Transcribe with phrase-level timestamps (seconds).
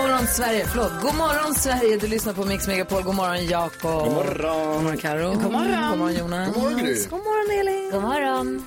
[0.00, 0.92] Morgon Sverige, förlåt.
[1.02, 3.02] God morgon Sverige, du lyssnar på Mix Megapol.
[3.02, 4.04] God morgon Jakob.
[4.04, 4.96] God morgon.
[4.96, 5.30] Karo.
[5.32, 5.90] God morgon.
[5.90, 6.54] God morgon Jonas.
[6.54, 7.06] God morgon Gry.
[7.10, 7.90] God morgon Elin.
[7.92, 8.66] God morgon.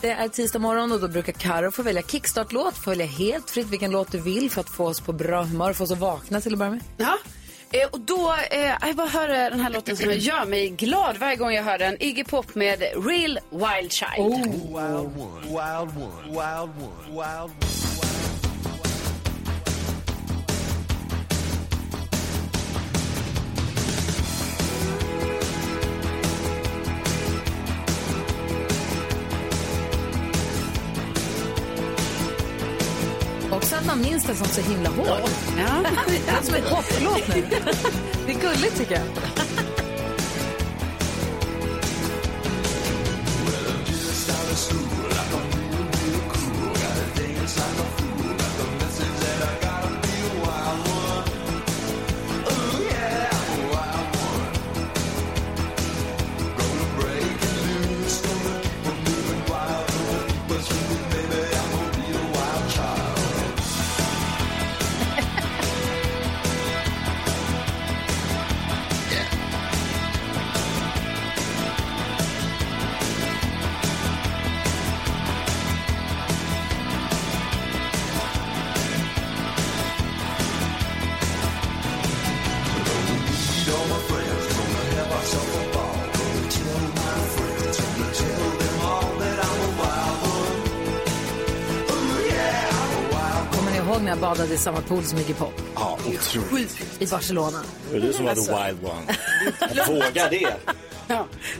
[0.00, 3.66] Det är tisdag morgon och då brukar Karo få välja kickstart-låt, få välja helt fritt
[3.66, 6.40] vilken låt du vill för att få oss på bra humör, få oss att vakna
[6.40, 6.80] till att börja med.
[6.96, 7.18] Ja.
[7.72, 11.36] Eh, och då, eh, jag bara höra den här låten som gör mig glad varje
[11.36, 12.02] gång jag hör den.
[12.02, 14.34] Iggy Pop med Real Wild Child.
[14.34, 15.10] Wild one,
[15.42, 17.52] wild one, wild one, wild
[33.76, 35.30] att man minns den som så himla hård.
[35.58, 35.90] Ja.
[36.08, 37.42] Det är som en poplåt nu.
[38.26, 39.04] Det är gulligt tycker jag.
[44.68, 44.96] Kommer
[94.30, 95.62] badade i samma pool som Iggy Pop?
[95.74, 97.02] Ja, otroligt.
[97.02, 97.62] I Barcelona.
[97.90, 99.14] Det är du som var the wild one.
[100.04, 100.56] Våga det.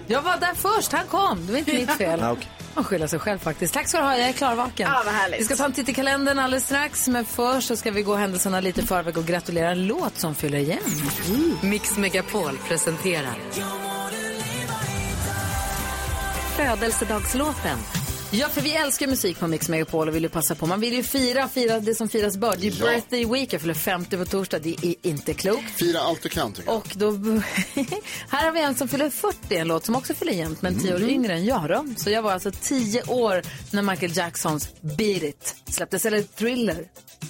[0.07, 1.47] Jag var där först, han kom.
[1.47, 2.21] Det var inte mitt fel.
[2.21, 2.37] Ja.
[2.75, 3.75] Man skyller sig själv faktiskt.
[3.75, 4.89] Tack ska du ha, jag är klarvaken.
[4.93, 5.41] Ja, vad härligt.
[5.41, 8.15] Vi ska ta en titt i kalendern alldeles strax, men först så ska vi gå
[8.15, 10.79] händelserna lite i förväg och gratulera en låt som fyller igen.
[11.63, 13.39] Mix Megapol presenterar
[16.57, 17.79] Födelsedagslåten.
[18.33, 20.67] Ja, för vi älskar musik på Mix Megapol och vill ju passa på.
[20.67, 22.57] Man vill ju fira, fira det som firas bör.
[22.61, 22.87] Det är Ja.
[22.87, 24.59] birthday week, jag fyller 50 på torsdag.
[24.59, 25.71] Det är inte klokt.
[25.79, 26.77] Fira allt du kan tycker jag.
[26.79, 27.11] Och då,
[28.29, 30.93] här har vi en som fyller 40, en låt som också fyller jämnt, men 10
[30.93, 31.11] år Mm.
[31.11, 31.87] yngre än jag då.
[31.97, 36.85] Så jag var alltså 10 år när Michael Jacksons Beat It släpptes, eller Thriller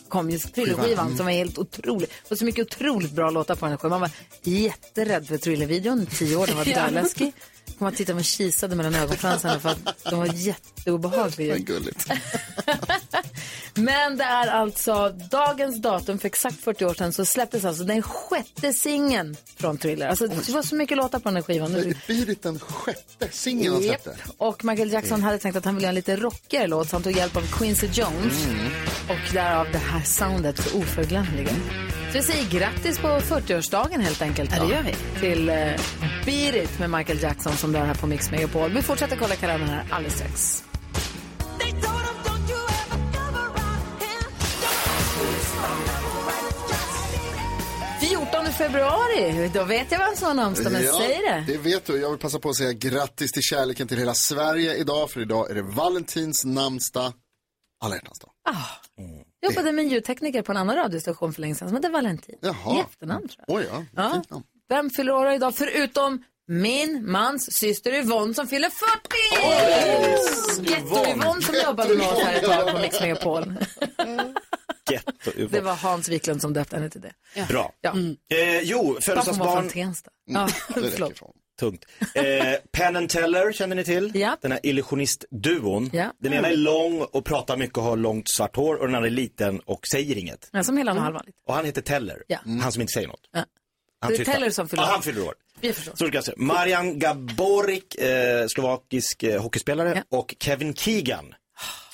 [0.09, 1.17] kom ju, thrillerskivan Mm.
[1.17, 2.09] som var helt otrolig.
[2.31, 3.91] Och så mycket otroligt bra låtar på den skivan.
[3.91, 4.11] Man var
[4.43, 7.33] jätterädd för thrillervideon, 10 år, den var döläskig.
[7.79, 11.53] Kom att titta och kisade mellan ögonfransarna för att de var jätteobehagliga.
[11.53, 12.07] Vad gulligt.
[13.75, 18.03] Men det är alltså dagens datum, för exakt 40 år sedan så släpptes alltså den
[18.03, 20.09] sjätte singeln från Thriller.
[20.09, 21.73] Alltså det var så mycket låtar på den här skivan.
[22.07, 24.17] Blir det den sjätte singeln han släppte?
[24.37, 27.03] Och Michael Jackson hade tänkt att han ville göra en lite rockigare låt så han
[27.03, 28.47] tog hjälp av Quincy Jones.
[29.09, 31.53] Och därav det här soundet för oförglömliga.
[32.11, 34.51] Så vi säger grattis på 40-årsdagen helt enkelt.
[34.57, 35.21] Ja, det gör vi.
[35.21, 35.55] Till uh,
[36.27, 38.71] Beat It med Michael Jackson som dör här på Mix Megapol.
[38.71, 40.65] Vi fortsätter kolla kalendern här alldeles strax.
[48.01, 51.45] 14 februari, då vet jag vem som har namnsdag, men säg det.
[51.47, 52.01] det vet du.
[52.01, 55.11] Jag vill passa på att säga grattis till kärleken till hela Sverige idag.
[55.11, 57.13] För idag är det Valentins namnsdag.
[57.85, 58.31] Alla hjärtans dag.
[59.41, 62.35] Jag jobbade med en ljudtekniker på en annan radiostation för länge sedan som hette Valentin.
[62.41, 62.77] Jaha.
[62.77, 63.57] I efternamn tror jag.
[63.57, 63.85] Oj, ja.
[64.03, 64.11] Ja.
[64.13, 64.45] Fint namn.
[64.69, 70.71] Vem fyller år idag förutom min mans syster Yvonne som fyller 40!
[70.71, 73.45] Getto-Yvonne som jobbade med oss här ett tag på Mix Megapol.
[75.51, 77.13] Det var Hans Wiklund som döpte henne till det.
[77.49, 77.73] Bra.
[77.81, 77.91] Ja.
[78.31, 79.69] Eh, jo, Pappan var från födelsedagsbarn.
[79.69, 80.11] Tensta.
[80.25, 81.21] Ja, Det räcker förlåt.
[81.61, 81.85] Tungt.
[82.15, 82.25] Eh,
[82.73, 84.11] Penn and Teller känner ni till?
[84.15, 84.37] Ja.
[84.41, 85.91] Den här illusionistduon.
[85.93, 86.13] Ja.
[86.19, 89.07] Den ena är lång och pratar mycket och har långt svart hår och den andra
[89.09, 90.49] är liten och säger inget.
[90.53, 91.23] Men som hela och halvan.
[91.27, 91.39] lite.
[91.47, 92.23] Och han heter Teller.
[92.27, 92.39] Ja.
[92.63, 93.29] Han som inte säger något.
[93.33, 93.45] Ja.
[94.01, 94.25] Han Det är.
[94.25, 94.93] Teller som fyller Ja, år.
[94.93, 95.35] han fyller år.
[96.37, 100.19] Marian Gaborik, eh, slovakisk eh, hockeyspelare Ja.
[100.19, 101.35] och Kevin Keegan,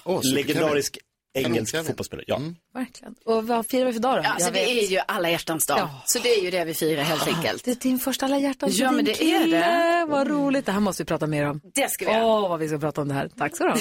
[0.04, 0.98] super legendarisk
[1.36, 1.86] engelsk Kanon-Kevin.
[1.86, 2.24] fotbollsspelare.
[2.28, 2.40] Ja.
[2.74, 3.14] Verkligen.
[3.24, 4.20] Och vad firar vi för dag då?
[4.24, 4.68] Ja, alltså, vet.
[4.68, 5.78] är ju alla hjärtans dag.
[5.78, 6.02] Ja.
[6.06, 7.64] Så det är ju det vi firar helt enkelt.
[7.64, 9.56] Det är din första alla hjärtans Ja, men det är kille.
[9.56, 10.06] det.
[10.08, 10.66] Vad roligt.
[10.66, 11.60] Det här måste vi prata mer om.
[11.74, 13.28] Det ska vi Åh, vad vi ska prata om det här.
[13.38, 13.74] Tack så du.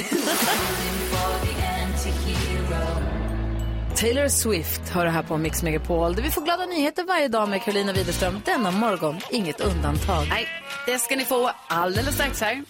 [3.95, 6.15] Taylor Swift hör det här på Mix Megapol.
[6.15, 8.41] Där vi får glada nyheter varje dag med Karolina Widerström.
[8.45, 10.27] Denna morgon, inget undantag.
[10.29, 10.47] Nej,
[10.85, 12.63] det ska ni få alldeles strax här.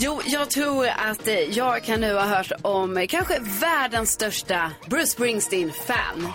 [0.00, 5.06] Jo, jag tror att eh, jag kan nu ha hört om kanske världens största Bruce
[5.06, 6.28] Springsteen-fan.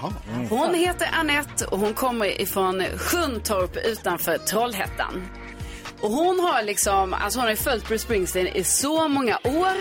[0.50, 5.27] Hon heter Annette och hon kommer ifrån Sjuntorp utanför Trollhättan.
[6.01, 9.74] Och hon har liksom, alltså hon har följt Bruce Springsteen i så många år.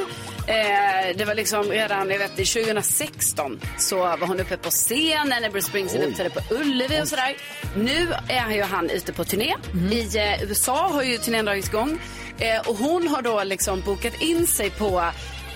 [0.47, 5.43] Eh, det var liksom redan, jag vet, i 2016 så var hon uppe på scenen
[5.43, 7.37] när Bruce Springsteen uppträdde på Ullevi och sådär.
[7.77, 9.55] Nu är ju han ute på turné.
[9.93, 11.99] I eh, USA har ju turnén dragits igång.
[12.39, 15.01] Eh, och hon har då liksom bokat in sig på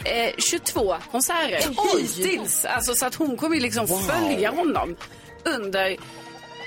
[0.05, 2.65] eh, 22 konserter hittills.
[2.65, 4.97] Alltså så att hon kommer ju liksom följa honom
[5.45, 5.97] under,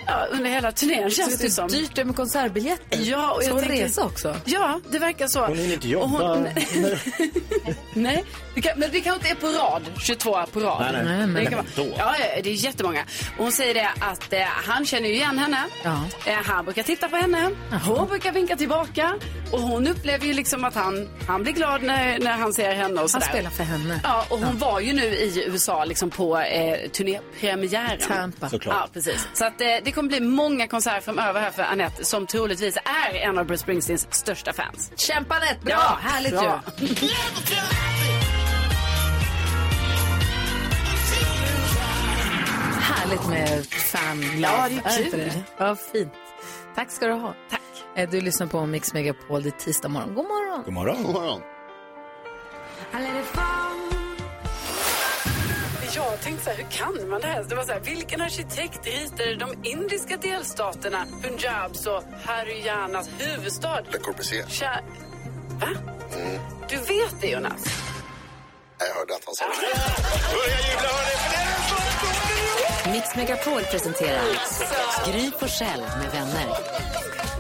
[0.09, 1.67] ja, under hela turnén Så känns det det är som.
[1.67, 2.99] dyrt det med konsertbiljetter.
[3.01, 4.35] Ja, och jag hon tänker- resa också?
[4.45, 5.45] Ja, det verkar så.
[5.45, 6.07] Hon hinner inte jobba.
[6.35, 6.47] hon-
[7.93, 8.23] Nej,
[8.55, 10.81] det kan, men det kanske inte är på rad, 22 på rad.
[10.81, 11.03] Nej, nej.
[11.17, 13.01] Nej, men- det kan vara, ja, ja, det är jättemånga.
[13.37, 15.63] Och hon säger det att eh, han känner ju igen henne.
[15.83, 16.03] Ja.
[16.25, 17.49] Eh, han brukar titta på henne.
[17.85, 19.15] Hon brukar vinka tillbaka.
[19.51, 23.01] Och hon upplever ju liksom att han, han blir glad när, när han ser henne
[23.01, 23.99] och Han spelar för henne.
[24.03, 27.99] Ja, och hon var ju nu i USA liksom på eh, turnépremiären.
[28.07, 28.49] Tampa.
[28.49, 28.75] Såklart.
[28.79, 29.27] Ja, precis.
[29.33, 32.77] Så att, eh, det kommer bli många konserter framöver här för Annette som troligtvis
[33.11, 34.91] är en av Bruce Springsteens största fans.
[34.95, 35.73] Kämpa Anette, bra!
[35.75, 36.61] Ja, Härligt bra.
[36.77, 36.87] ju.
[42.89, 45.19] Härligt med fan Ja, det är Är kul.
[45.19, 45.43] det?
[45.57, 46.13] Ja, fint.
[46.75, 47.33] Tack ska du ha.
[47.49, 47.61] Tack.
[47.95, 50.15] Eh, Du lyssnar på Mix Megapol, det är tisdag morgon.
[50.15, 50.63] God morgon.
[50.65, 51.03] God morgon.
[51.03, 51.41] God morgon.
[55.95, 57.43] Jag tänkte så här, hur kan man det här?
[57.43, 63.81] Det var så här, vilken arkitekt ritade de indiska delstaterna Punjabs och Haryanas huvudstad?
[63.91, 64.45] Le Corbusier.
[64.45, 64.83] Cha-
[65.59, 65.67] Va?
[66.69, 67.63] Du vet det, Jonas?
[68.79, 69.49] Jag hörde att han sa det.
[72.91, 74.23] Mix Megapol presenterar
[75.11, 76.47] Gry Forssell med vänner.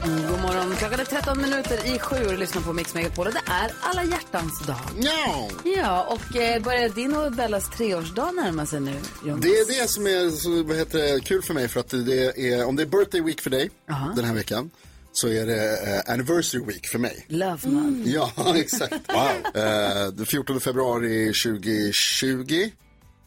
[0.05, 0.75] Mm, god morgon.
[0.75, 3.27] Klockan är 13 minuter i sju och du lyssnar på Mix Megapol.
[3.27, 4.79] Och det är alla hjärtans dag.
[5.01, 5.49] Ja.
[5.63, 9.41] Ja, och eh, börjar din och Bellas treårsdag närma sig nu, Jonas?
[9.41, 12.51] Det är det som är så, vad heter det, kul för mig för att det
[12.51, 13.69] är, om det är birthday week för dig
[14.15, 14.69] den här veckan
[15.11, 17.25] så är det eh, anniversary week för mig.
[17.27, 18.09] Love month.
[18.09, 18.93] Ja, exakt.
[18.93, 19.63] Wow.
[19.63, 22.69] Eh, den 14 februari 2020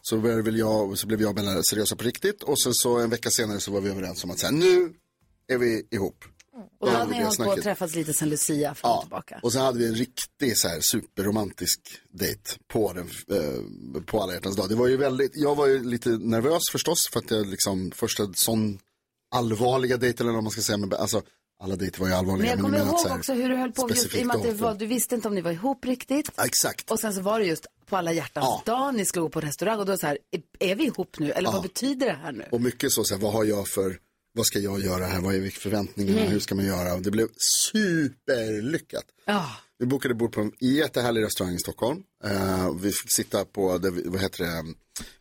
[0.05, 3.09] så, väl jag, så blev jag och Bella seriösa på riktigt och sen så en
[3.09, 4.93] vecka senare så var vi överens om att säga nu
[5.47, 6.25] är vi ihop.
[6.79, 9.39] Och då hade ni hållit på och träffats lite sen Lucia fram och Ja, tillbaka.
[9.43, 11.79] och sen hade vi en riktig så här superromantisk
[12.11, 13.09] dejt på, den,
[13.39, 14.69] eh, på alla hjärtans dag.
[14.69, 18.33] Det var ju väldigt, jag var ju lite nervös förstås för att jag liksom första
[18.33, 18.79] sån
[19.35, 20.77] allvarliga dejt eller vad man ska säga.
[20.77, 21.21] Men alltså
[21.63, 22.41] alla dejter var ju allvarliga.
[22.41, 24.59] Men jag kommer ihåg här, också hur du höll på, just, i och med att
[24.59, 26.29] var, du visste inte om ni var ihop riktigt.
[26.35, 26.91] Ja, exakt.
[26.91, 28.61] Och sen så var det just på alla hjärtans Ja.
[28.65, 30.17] dag, ni skulle gå på restaurang och då så här,
[30.59, 31.31] är, är vi ihop nu?
[31.31, 32.45] Eller vad betyder det här nu?
[32.51, 33.97] Och mycket så, så här, vad har jag för,
[34.33, 36.31] vad ska jag göra här, vad är förväntningarna, Mm.
[36.31, 36.93] hur ska man göra?
[36.93, 37.27] Och det blev
[37.61, 39.05] superlyckat.
[39.25, 39.49] Ja.
[39.79, 42.03] Vi bokade bord på en jättehärlig restaurang i Stockholm.
[42.23, 44.73] Eh, vi fick sitta på, det, vad heter det,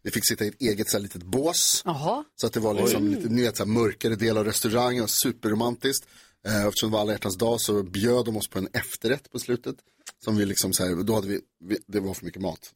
[0.02, 1.82] vi fick sitta i ett eget så här, litet bås.
[1.84, 2.24] Jaha.
[2.36, 6.08] Så att det var liksom lite ni vet, så här, mörkare del av restaurangen, superromantiskt.
[6.46, 9.38] Eh, eftersom det var alla hjärtans dag så bjöd de oss på en efterrätt på
[9.38, 9.76] slutet.
[10.24, 12.72] Som vi liksom så här, då hade vi, vi det var för mycket mat.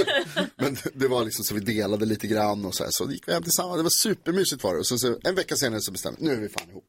[0.56, 3.32] Men det var liksom så vi delade lite grann och så här, så gick vi
[3.32, 3.76] hem tillsammans.
[3.76, 4.78] Det var supermysigt var det.
[4.78, 6.86] Och sen så, en vecka senare så bestämde vi, nu är vi fan ihop.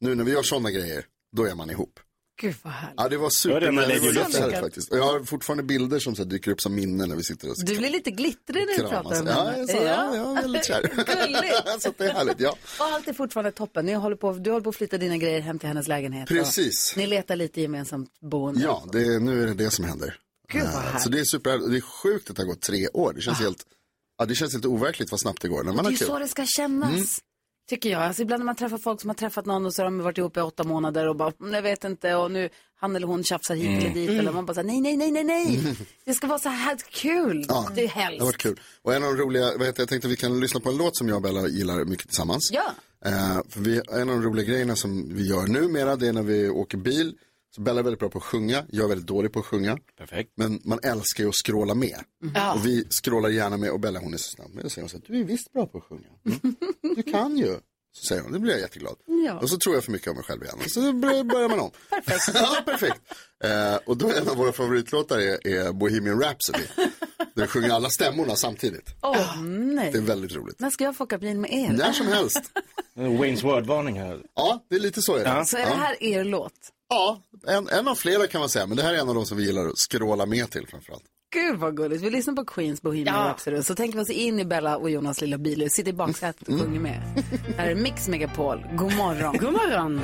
[0.00, 2.00] Nu när vi gör sådana grejer, då är man ihop.
[2.40, 2.94] Gud vad härligt.
[2.96, 3.60] Ja, det var Ja, super.
[3.60, 4.28] det är med det var Lady Luck.
[4.28, 4.90] jättehärligt faktiskt.
[4.92, 7.50] Och jag har fortfarande bilder som så här, dyker upp som minnen när vi sitter
[7.50, 9.58] och Du blir lite glittrig när du pratar om Ja, henne.
[9.58, 10.82] jag, sa, ja, jag är väldigt kär.
[11.80, 12.50] Så det är härligt, ja.
[12.78, 13.86] Och allt är fortfarande toppen.
[13.86, 16.28] Ni håller på, du håller på att flytta dina grejer hem till hennes lägenhet.
[16.28, 16.94] Precis.
[16.96, 18.60] Ni letar lite gemensamt boende.
[18.60, 20.18] Ja, det är, nu är det det som händer.
[20.52, 21.02] Gud, vad Eh, härligt.
[21.02, 23.12] så det är super, det är sjukt att det har gått tre år.
[23.12, 23.62] Det känns helt,
[24.18, 26.18] ja det känns helt overkligt vad snabbt det går när man Det är har så
[26.18, 27.20] det ska kännas.
[27.72, 28.02] Tycker jag.
[28.02, 30.18] Alltså ibland när man träffar folk som har träffat någon och så har de varit
[30.18, 32.48] ihop i åtta månader och bara, "Mm, jag vet inte och nu
[32.80, 35.24] han eller hon tjafsar hit eller dit eller man bara säger nej, nej, nej, nej,
[35.24, 35.76] nej.
[36.04, 37.44] Det ska vara så här kul.
[37.48, 38.22] Ja, det är Det har helst.
[38.24, 38.60] varit kul.
[38.82, 40.76] Och en av de roliga, vad heter, jag tänkte att vi kan lyssna på en
[40.76, 42.50] låt som jag och Bella gillar mycket tillsammans.
[42.52, 42.64] Ja.
[43.04, 46.22] Eh, för vi, en av de roliga grejerna som vi gör numera, det är när
[46.22, 47.14] vi åker bil.
[47.54, 49.78] Så Bella är väldigt bra på att sjunga, jag är väldigt dålig på att sjunga.
[49.98, 50.32] Perfekt.
[50.34, 51.98] Men man älskar ju att skråla med.
[52.54, 54.96] Och vi skrålar gärna med och Bella hon är så snabb med att säga så
[54.96, 56.08] här, du är visst bra på att sjunga.
[56.24, 56.56] Mm.
[56.96, 57.56] Du kan ju.
[57.94, 58.96] Så säger hon, det blir jag jätteglad.
[59.26, 59.38] Ja.
[59.38, 60.56] Och så tror jag för mycket om mig själv igen.
[60.64, 61.70] Och så börjar börjar man om.
[61.90, 62.30] Perfekt.
[62.34, 63.00] ja, perfekt.
[63.44, 66.64] Eh, och då är en av våra favoritlåtar är, är Bohemian Rhapsody.
[67.34, 68.94] Där sjunger alla stämmorna samtidigt.
[69.02, 69.92] Åh, nej.
[69.92, 70.60] Det är väldigt roligt.
[70.60, 71.72] När ska jag få åka bil med er?
[71.72, 72.40] När som helst.
[72.94, 74.22] Waynes Word-varning här.
[74.34, 75.44] Ja, det är lite så är det.
[75.44, 76.52] Så är det här er låt?
[76.94, 78.66] Ja, en, en av flera kan man säga.
[78.66, 81.02] Men det här är en av de som vi gillar att skråla med till framförallt.
[81.34, 82.02] Gud vad gulligt.
[82.02, 83.28] Vi lyssnar på Queens Bohemian Ja.
[83.28, 83.62] Rhapsody.
[83.62, 85.70] Så tänker vi oss in i Bella och Jonas lilla bil.
[85.70, 87.02] Sitter i baksätet och sjunger med.
[87.56, 88.66] Här är Mix Megapol.
[88.76, 89.36] God morgon.
[89.38, 90.00] God morgon.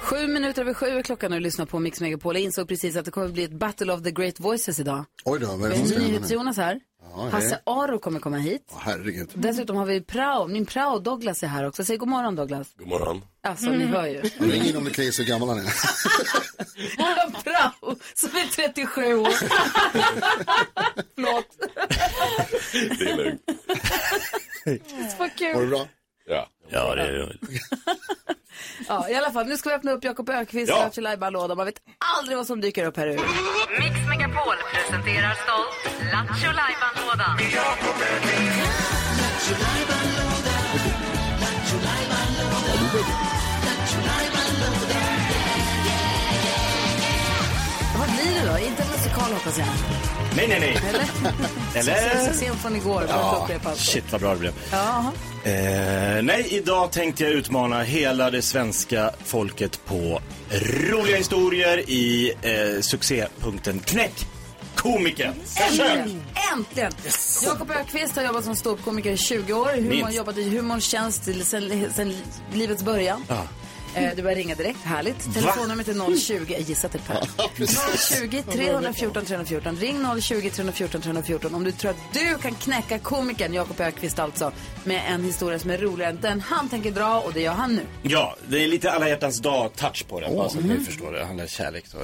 [0.00, 2.34] Sju minuter över sju är klockan och lyssnar på Mix Megapol.
[2.36, 5.04] Jag insåg precis att det kommer bli ett Battle of the Great Voices idag.
[5.24, 6.18] Oj då, vad är det som ska hända nu?
[6.18, 6.80] NyhetsJonas här.
[7.16, 7.28] Ja.
[7.28, 8.62] Hasse Aro kommer komma hit.
[8.72, 9.30] Åh, Herregud.
[9.34, 11.84] Dessutom har vi prao, min prao Douglas är här också.
[11.84, 12.68] Säg god morgon Douglas.
[12.78, 13.24] God morgon.
[13.42, 14.20] Alltså ni hör ju.
[14.20, 15.64] Ring in om du kan gissa hur gammal han är.
[17.44, 19.28] Prao som är 37 år.
[21.14, 21.46] Förlåt.
[22.98, 23.42] Det är lugnt.
[25.18, 25.68] Vad Var det kul.
[25.68, 25.88] bra?
[26.26, 26.48] Ja.
[26.68, 27.36] Ja, det är det.
[28.88, 29.46] Ja, i alla fall.
[29.46, 30.90] Nu ska vi öppna upp Jakob Ökvists Ja.
[31.20, 31.30] ja.
[31.30, 31.80] låda Man vet
[32.18, 33.22] aldrig vad som dyker upp här ute.
[33.78, 37.38] Mix Megapol presenterar stolt Lattjo Lajban-lådan.
[48.06, 48.58] Vad blir det då?
[48.58, 49.66] Inte musikal hoppas jag.
[50.36, 50.78] Nej, nej, nej.
[50.88, 51.04] Eller?
[51.92, 52.32] Eller?
[52.32, 53.06] Sent från igår.
[53.08, 53.48] Ja.
[53.74, 54.52] Shit vad bra det blev.
[54.72, 55.12] Ja.
[55.44, 60.20] Eh, nej, idag tänkte jag utmana hela det svenska folket på
[60.90, 64.26] roliga historier i eh, succépunkten Knäck
[64.74, 65.34] komikern.
[65.68, 66.22] Äntligen!
[66.54, 66.92] Äntligen!
[67.44, 69.72] Jakob Ökvist har jobbat som ståuppkomiker i 20 år.
[69.76, 71.24] Humor, jobbat i humorns tjänst
[71.94, 72.16] sen
[72.52, 73.24] livets början.
[73.28, 73.42] Ja.
[73.94, 75.34] Eh, du börjar ringa direkt, härligt.
[75.34, 77.20] Telefonnumret är 020, jag gissar till Per.
[78.20, 79.76] 020 314 314.
[79.76, 84.52] Ring 020 314 314 om du tror att du kan knäcka komikern Jakob Ökvist alltså
[84.84, 87.74] med en historia som är roligare än den han tänker dra och det gör han
[87.74, 87.82] nu.
[88.02, 90.36] Ja, det är lite alla hjärtans dag-touch på den.
[90.36, 91.18] bara så att ni förstår det.
[91.18, 91.86] Det handlar kärlek.
[91.86, 91.98] Så.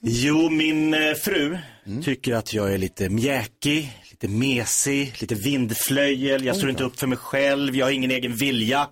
[0.00, 1.58] Jo, min eh, fru
[2.04, 6.44] tycker att jag är lite mjäkig, lite mesig, lite vindflöjel.
[6.44, 8.88] Jag står inte upp för mig själv, jag har ingen egen vilja.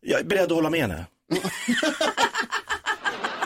[0.00, 1.06] Jag är beredd att hålla med henne.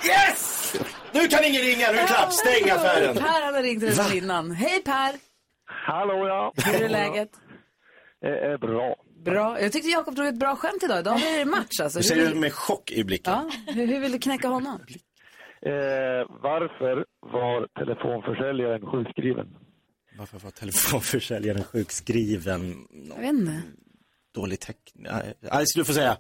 [0.06, 0.75] yes!
[1.12, 2.32] Nu kan ingen ringa, nu är det klart.
[2.32, 3.16] Stäng affären.
[3.16, 4.50] Per hade ringt redan innan.
[4.50, 5.14] Hej Per!
[5.66, 6.52] Hallå ja.
[6.56, 7.30] Hur är läget?
[8.20, 8.96] Det är bra.
[9.25, 9.61] Bra.
[9.61, 10.99] Jag tyckte Jakob drog ett bra skämt idag.
[11.00, 11.99] Idag är det match alltså.
[11.99, 13.32] Du säger vill, med chock i blicken.
[13.32, 14.80] ja, hur, hur vill du knäcka honom?
[15.62, 15.73] Eh,
[16.42, 19.46] varför var telefonförsäljaren sjukskriven?
[20.18, 22.87] Varför var telefonförsäljaren sjukskriven?
[23.08, 23.62] Jag vet inte.
[24.34, 25.06] Dålig täckning.
[25.50, 26.16] Alltså, du får säga.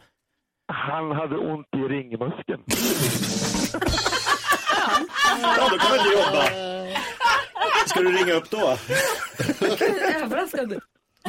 [0.72, 2.62] Han hade ont i ringmuskeln.
[5.42, 6.42] Ja, då kan väl du jobba.
[7.86, 8.76] Ska du ringa upp då?
[10.24, 10.76] Överraskande.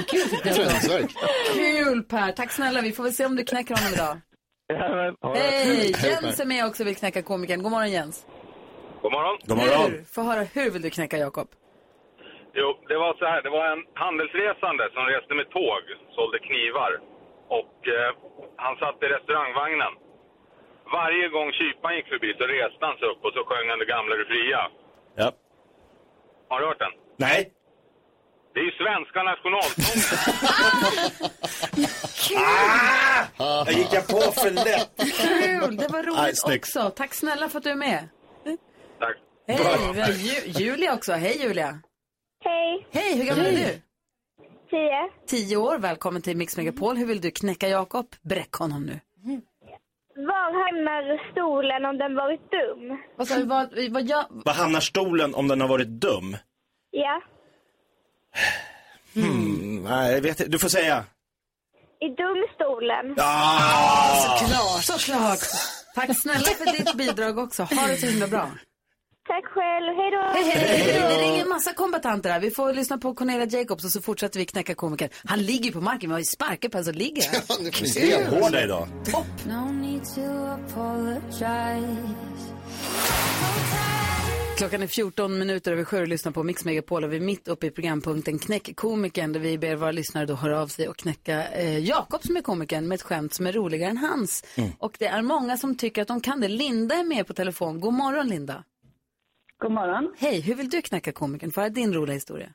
[0.07, 1.07] Kul.
[1.53, 2.31] Kul Per.
[2.31, 2.81] Tack snälla.
[2.81, 4.15] Vi får väl se om du knäcker honom idag.
[5.35, 5.95] Hej!
[6.03, 7.63] Jens är med också och vill knäcka komikern.
[7.63, 8.25] God morgon Jens.
[9.01, 9.37] God morgon.
[9.47, 9.91] God morgon.
[9.91, 10.03] Hur?
[10.15, 11.47] Få höra, hur vill du knäcka Jakob?
[12.53, 13.41] Jo, det var så här.
[13.45, 15.81] Det var en handelsresande som reste med tåg,
[16.15, 16.91] sålde knivar.
[17.47, 18.11] Och eh,
[18.63, 19.93] han satt i restaurangvagnen.
[20.99, 23.85] Varje gång kyparen gick förbi så reste han sig upp och så sjöng han Det
[23.85, 24.61] gamla du fria.
[25.15, 25.31] Ja.
[26.49, 26.91] Har du hört den?
[27.17, 27.51] Nej.
[28.53, 30.05] Det är ju svenska nationalsången.
[33.37, 33.63] Ah!
[33.65, 34.91] Jag gick jag på för lätt.
[34.97, 35.77] Kul!
[35.77, 36.65] Det var roligt snyggt.
[36.65, 36.89] också.
[36.89, 38.09] Tack snälla för att du är med.
[38.99, 39.15] Tack.
[39.47, 39.57] Hej!
[39.93, 41.11] Vi har Ju- Julia också.
[41.13, 41.79] Hej Julia.
[42.43, 43.81] Hej, Hej, hur gammal är du?
[44.69, 45.09] Tio.
[45.27, 45.77] Tio år.
[45.77, 46.95] Välkommen till Mix Megapol.
[46.97, 48.05] Hur vill du knäcka Jakob?
[48.21, 48.99] Bräck honom nu.
[50.15, 52.97] Var hamnar stolen om den varit dum?
[53.17, 53.43] Vad sa du?
[53.43, 54.23] Vad, vad gör...
[54.29, 56.37] Var hamnar stolen om den har varit dum?
[56.91, 57.21] Ja,
[59.13, 60.51] Hmm, nej, jag vet inte.
[60.51, 61.03] Du får säga.
[61.99, 63.15] i dumstolen.
[63.17, 64.15] Ah!
[64.15, 65.39] Såklart, såklart.
[65.95, 67.63] Tack snälla för ditt bidrag också.
[67.63, 68.49] Ha det så himla bra.
[69.27, 70.21] Tack själv, hej då.
[70.33, 70.93] Hej, hej.
[70.93, 72.39] Det ringer en massa kombatanter här.
[72.39, 75.09] Vi får lyssna på Cornelia Jacobs och så fortsätter vi knäcka komikern.
[75.25, 76.09] Han ligger på marken.
[76.09, 77.85] Vi har ju sparkat på en som ligger här.
[77.85, 78.87] Stenhårda idag.
[84.57, 87.47] Klockan är 14 minuter över sju och lyssnar på Mix Megapol och vi är mitt
[87.47, 90.97] uppe i programpunkten Knäck komikern där vi ber våra lyssnare då höra av sig och
[90.97, 94.43] knäcka eh, Jakob som är komikern med ett skämt som är roligare än hans.
[94.79, 96.47] Och det är många som tycker att de kan det.
[96.47, 97.79] Linda är med på telefon.
[97.79, 98.63] God morgon Linda.
[99.65, 100.13] God morgon.
[100.17, 101.51] Hej, hur vill du knäcka komikern?
[101.51, 102.49] Får jag din roliga historia?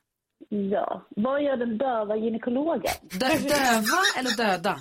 [0.48, 2.92] Ja, vad gör den döva gynekologen?
[3.02, 4.80] Dö- döva eller döda?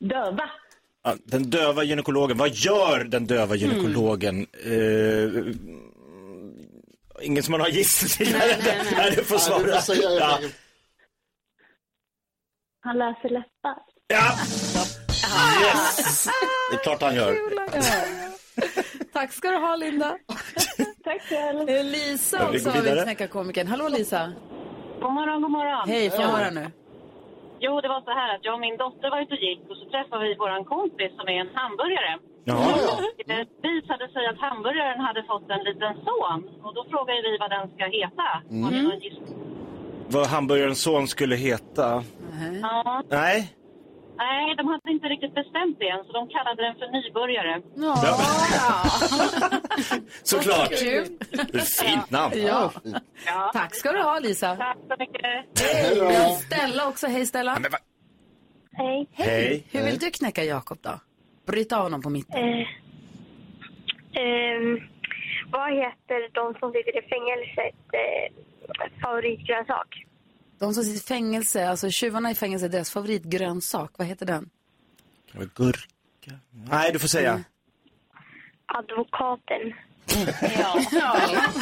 [0.00, 0.50] Döva.
[1.04, 4.46] Ja, Den döva gynekologen, vad gör den döva gynekologen?
[4.64, 5.54] Eh,
[7.22, 8.38] Ingen som man har gissningar?
[8.96, 9.62] Nej, du får svara.
[9.62, 10.38] du får ja.
[12.80, 13.76] Han läser läppar.
[14.06, 14.38] ja.
[15.64, 16.24] Yes!
[16.70, 17.34] Det är klart han gör.
[19.12, 20.10] Tack ska du ha, Linda.
[21.04, 21.68] Tack själv.
[21.68, 23.66] Lisa också har vi knäckarkomikern.
[23.66, 24.32] Hallå Lisa.
[25.00, 25.88] God morgon, god morgon.
[25.88, 26.66] Hej, få höra nu.
[27.60, 29.76] Jo, det var så här att jag och min dotter var ute och gick och
[29.76, 32.12] så träffade vi vår kompis som är en hamburgare.
[32.44, 32.74] Jaha.
[33.26, 37.50] Det visade sig att hamburgaren hade fått en liten son och då frågade vi vad
[37.50, 38.28] den ska heta.
[39.02, 39.38] Gissning?
[40.08, 42.04] Vad hamburgarens son skulle heta?
[42.62, 43.02] Ja.
[43.08, 43.54] Nej?
[44.16, 47.62] Nej, de hade inte riktigt bestämt det än så de kallade den för nybörjare.
[50.22, 50.68] Såklart.
[50.78, 51.06] Kul.
[51.82, 52.34] Fint namn.
[52.36, 52.72] Ja.
[53.26, 53.50] Ja.
[53.52, 54.56] Tack ska du ha, Lisa.
[54.56, 55.22] Tack så mycket.
[55.60, 56.36] Hej.
[56.46, 57.06] Stella också.
[57.06, 57.58] Hej, Stella.
[58.72, 59.08] Hej.
[59.12, 59.66] Hej.
[59.70, 61.00] Hur vill du knäcka Jakob då?
[61.46, 62.38] Bryta av honom på mitten.
[62.38, 62.66] Eh,
[64.12, 64.80] ehm,
[65.50, 70.04] vad heter de som sitter i fängelset eh, favoritgrönsak?
[70.64, 74.50] De som sitter i fängelse, alltså tjuvarna i fängelse, deras favoritgrönsak, vad heter den?
[75.54, 76.38] Gurka?
[76.50, 77.44] Nej, du får säga.
[78.66, 79.74] Advokaten.
[80.56, 80.80] Ja,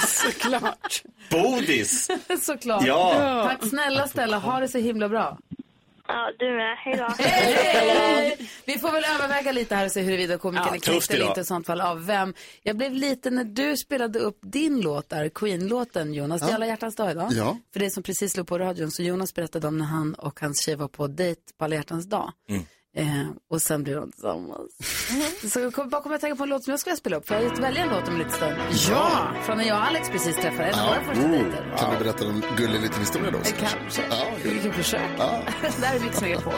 [0.06, 1.02] såklart.
[1.30, 2.10] Bodis.
[2.40, 2.86] såklart.
[2.86, 3.48] Ja.
[3.48, 5.38] Tack snälla Stella, ha det så himla bra.
[6.12, 6.76] Ja, du med.
[6.78, 7.14] Hej då.
[7.24, 8.48] Hej!
[8.64, 11.40] Vi får väl överväga lite här och se huruvida komikern Ja, är knäckt eller inte
[11.40, 12.34] i sånt fall av vem.
[12.62, 16.40] Jag blev lite när du spelade upp din låt där, Queen-låten Jonas.
[16.40, 16.54] Det är Ja.
[16.54, 17.28] alla hjärtans dag idag.
[17.32, 17.56] Ja.
[17.72, 20.64] För det som precis slog på radion så Jonas berättade om när han och hans
[20.64, 22.32] tjej var på dejt på alla hjärtans dag.
[22.48, 22.62] Mm.
[22.96, 23.06] Eh,
[23.50, 24.72] och sen blev de tillsammans.
[25.52, 27.16] Så jag kom, bara kommer jag att tänka på en låt som jag skulle spela
[27.16, 27.28] upp.
[27.28, 28.54] För jag har välja en låt om en liten stund.
[28.90, 29.32] Ja!
[29.42, 31.74] Från när jag och Alex precis träffade en av våra första dejter.
[31.78, 33.38] Kan du berätta en gullig liten historia då?
[33.38, 34.02] Eh, Kanske.
[34.10, 35.08] Ja, Vi kan försöka.
[35.18, 35.40] Ja.
[35.80, 36.52] Det här är Mix Megapol.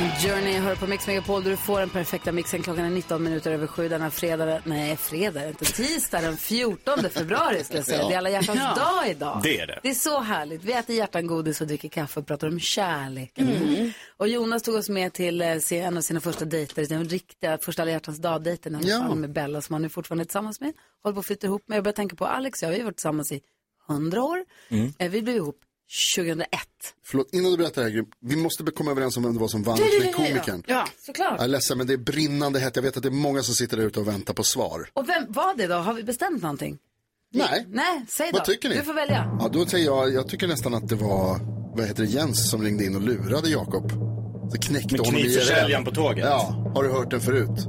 [0.00, 2.62] Journey hör på Mix Megapol där du får den perfekta mixen.
[2.62, 4.60] Klockan är 19 minuter över sju denna fredag.
[4.64, 8.08] Nej, fredag, inte tisdag den 14 februari ska jag säga.
[8.08, 8.74] Det är alla hjärtans Ja.
[8.74, 9.40] dag idag.
[9.42, 9.80] Det är det.
[9.82, 10.64] Det är så härligt.
[10.64, 13.92] Vi äter hjärtangodis och dricker kaffe och pratar om kärleken.
[14.16, 17.58] Och Jonas tog oss med till eh, se- en av sina första dejter, den riktiga
[17.58, 19.14] första alla hjärtans dag-dejten Ja.
[19.14, 20.72] med Bella som han är fortfarande tillsammans med.
[21.02, 21.76] Håller på att flytta ihop med.
[21.76, 23.40] Jag börjar tänka på Alex och jag, vi har varit tillsammans i
[23.88, 24.44] 100 år.
[24.68, 24.92] Mm.
[24.98, 25.56] Eh, Vi blev ihop
[26.16, 26.48] 2001.
[27.06, 29.62] Förlåt, innan du berättar det här, vi måste komma överens om vem det var som
[29.62, 29.78] vann
[30.14, 30.62] komikern.
[30.66, 31.34] Ja, såklart.
[31.36, 32.76] Jag är ledsen, men det är brinnande hett.
[32.76, 34.90] Jag vet att det är många som sitter där ute och väntar på svar.
[34.92, 35.74] Och vem var det då?
[35.74, 36.78] Har vi bestämt någonting?
[37.32, 37.66] Nej.
[37.68, 38.38] Nej, säg då.
[38.38, 38.74] Vad tycker ni?
[38.74, 39.38] Du får välja.
[39.40, 41.40] Ja, då säger jag, jag tycker nästan att det var,
[41.76, 43.92] vad heter det, Jens som ringde in och lurade Jakob.
[44.52, 46.24] Så knäckte Med honom knivförsäljaren på tåget.
[46.24, 47.66] Ja, har du hört den förut?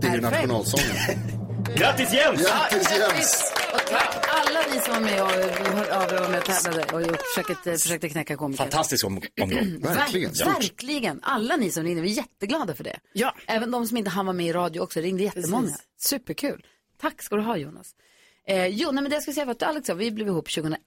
[0.00, 0.96] Det är ju nationalsången.
[1.76, 2.42] Grattis Jens!
[2.42, 3.52] Grattis Jens!
[3.74, 6.92] Och tack alla ni som var med och hörde av er och med och tävlade
[6.92, 8.64] och gjort- försökte, försökte knäcka komikern.
[8.64, 9.78] Fantastisk om, omgång.
[9.82, 10.30] Verkligen.
[10.32, 11.20] Ver- verkligen.
[11.22, 13.00] Alla ni som ringde, vi är jätteglada för det.
[13.12, 13.34] Ja.
[13.46, 15.62] Även de som inte hann vara med i radio också, ringde jättemånga.
[15.66, 15.86] Precis.
[15.98, 16.66] Superkul.
[17.00, 17.94] Tack ska du ha Jonas.
[18.46, 20.26] Eh, jo, nej, men det jag ska säga var att Alex och jag, vi blev
[20.28, 20.78] ihop 2001.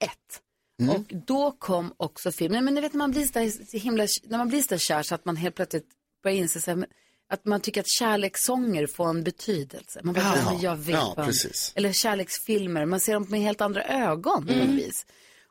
[0.91, 4.07] Och då kom också filmen, men ni vet när man blir så där, så himla,
[4.23, 5.85] när man blir så där kär så att man helt plötsligt
[6.23, 6.89] börjar inse så här, men-
[7.31, 9.99] att man tycker att kärlekssånger får en betydelse.
[10.03, 10.35] Man bara, Ja.
[10.45, 11.71] ja, jag vet Ja, precis.
[11.75, 15.05] Eller kärleksfilmer, man ser dem med helt andra ögon på något vis.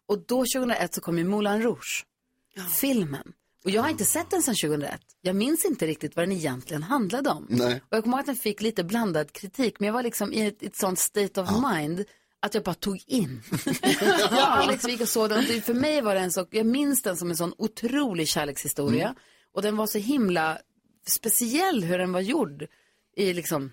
[0.06, 2.04] Och då 2001 så kom ju Moulin Rouge,
[2.80, 3.32] filmen.
[3.64, 5.00] Och jag har inte sett den sedan 2001.
[5.20, 7.46] Jag minns inte riktigt vad den egentligen handlade om.
[7.50, 7.74] Nej.
[7.88, 10.46] Och jag kommer ihåg att den fick lite blandad kritik, men jag var liksom i
[10.46, 12.04] ett, ett sånt state of mind
[12.40, 13.42] att jag bara tog in.
[14.30, 15.62] jag vi gick och såg den.
[15.62, 19.04] För mig var den så, jag minns den som en sån otrolig kärlekshistoria.
[19.04, 19.16] Mm.
[19.54, 20.58] Och den var så himla
[21.16, 22.66] speciell hur den var gjord
[23.16, 23.72] i liksom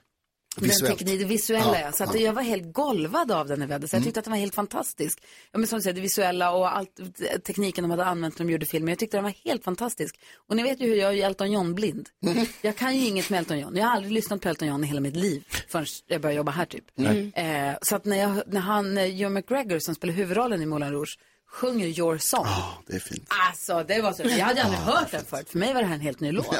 [0.62, 0.88] Visuellt.
[0.88, 1.92] Den teknik, det visuella, Ja.
[1.92, 2.22] Så att ja.
[2.22, 3.88] jag var helt golvad av den när vi hade.
[3.88, 4.06] Så jag Mm.
[4.06, 5.20] tyckte att den var helt fantastisk.
[5.52, 7.00] Ja, men som du säger, det visuella och allt,
[7.46, 8.90] tekniken de hade använt när de gjorde filmen.
[8.90, 10.20] Jag tyckte den var helt fantastisk.
[10.48, 12.10] Och ni vet ju hur jag är Elton John-blind.
[12.26, 12.46] Mm.
[12.62, 13.76] Jag kan ju inget med Elton John.
[13.76, 16.52] Jag har aldrig lyssnat på Elton John i hela mitt liv förrän jag började jobba
[16.52, 16.86] här typ.
[16.96, 17.32] Nej.
[17.36, 21.20] Eh, så att när, jag, när han, Joe McGregor som spelar huvudrollen i Moulin Rouge
[21.50, 22.44] sjunger Your Song.
[22.46, 23.26] Ja, det är fint.
[23.50, 24.24] Alltså, det var så.
[24.24, 25.50] Jag hade aldrig hört den förut.
[25.50, 26.56] För mig var det här en helt ny låt.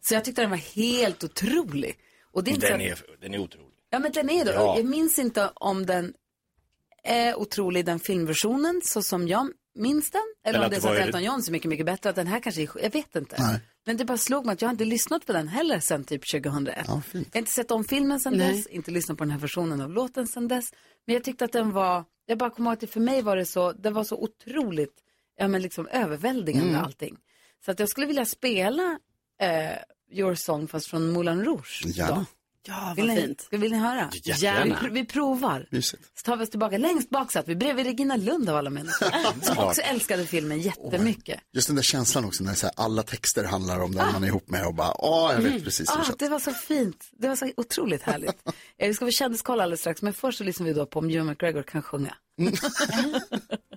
[0.00, 1.98] Så jag tyckte den var helt otrolig.
[2.32, 3.68] Och det är inte så Den att- är, den är otrolig.
[3.90, 4.52] Ja, men den är det.
[4.52, 4.76] Ja.
[4.76, 6.12] Jag minns inte om den
[7.04, 10.20] är otrolig, den filmversionen, så som jag minns den.
[10.44, 12.10] Eller, Eller om det är så att Elton John är så mycket, mycket bättre.
[12.10, 13.36] Att den här kanske är, jag vet inte.
[13.38, 13.60] Nej.
[13.86, 16.22] Men det bara slog mig att jag har inte lyssnat på den heller sen typ
[16.32, 16.84] 2001.
[16.88, 17.28] Ja, fint.
[17.32, 18.56] jag har inte sett om filmen sen Nej.
[18.56, 20.72] dess, inte lyssnat på den här versionen av låten sen dess.
[21.06, 23.36] Men jag tyckte att den var, jag bara kommer ihåg att det för mig var
[23.36, 24.94] det så, det var så otroligt,
[25.36, 26.84] ja men liksom överväldigande Mm.
[26.84, 27.16] allting.
[27.64, 28.98] Så att jag skulle vilja spela
[29.40, 29.72] eh,
[30.18, 31.82] Your Song fast från Moulin Rouge.
[31.86, 32.14] Gärna.
[32.14, 32.24] då.
[32.68, 33.40] Ja, vill vad ni, fint.
[33.40, 34.10] Ska, vill ni höra?
[34.12, 34.80] Jättegärna.
[34.82, 35.66] Vi, vi provar.
[35.70, 36.02] Mysigt.
[36.14, 36.78] Så tar vi oss tillbaka.
[36.78, 39.08] Längst bak satt vi bredvid Regina Lund av alla människor.
[39.42, 41.40] Som också älskade filmen jättemycket.
[41.52, 44.28] Just den där känslan också när så här, alla texter handlar om den man är
[44.28, 47.08] ihop med och bara, åh, jag vet precis hur det Ah, det var så fint.
[47.12, 48.36] Det var så otroligt härligt.
[48.78, 51.10] Eh, vi ska få kändiskoll alldeles strax, men först så lyssnar vi då på om
[51.10, 52.14] Ewan McGregor kan sjunga.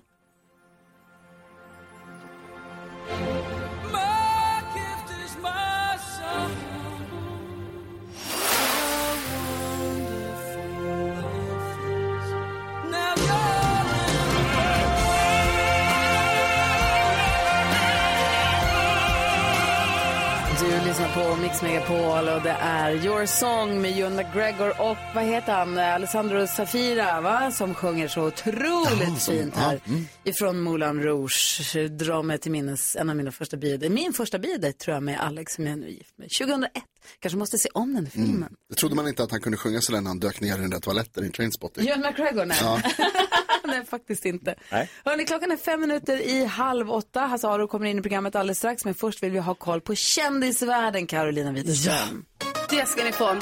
[21.16, 25.78] på Mix Megapol och det är Your Song med Ewan McGregor och vad heter han,
[25.78, 27.50] Alessandro Safira va?
[27.50, 29.80] Som sjunger så otroligt som- fint ja, här.
[29.86, 30.06] mm.
[30.24, 33.88] Ifrån Moulin Rouge, drar mig till minnes en av mina första bioder.
[33.88, 36.28] Min första biodate tror jag med Alex som jag är nu är gift med.
[36.40, 36.72] 2001,
[37.20, 38.36] kanske måste se om den filmen.
[38.36, 38.52] Mm.
[38.68, 40.60] Det trodde man inte att han kunde sjunga så länge när han dök ner i
[40.60, 41.88] den där toaletten i Trainspotting.
[41.88, 42.58] Ewan McGregor, nej.
[42.60, 42.80] Ja.
[43.64, 44.54] nej, faktiskt inte.
[44.72, 44.90] Nej.
[45.04, 47.20] Hörrni, klockan är fem minuter i halv åtta.
[47.20, 48.84] Hasse Aro kommer in i programmet alldeles strax.
[48.84, 52.24] Men först vill vi ha koll på kändisvärlden, Carolina Widerström.
[52.42, 52.55] Ja.
[52.70, 53.36] Det ska ni få.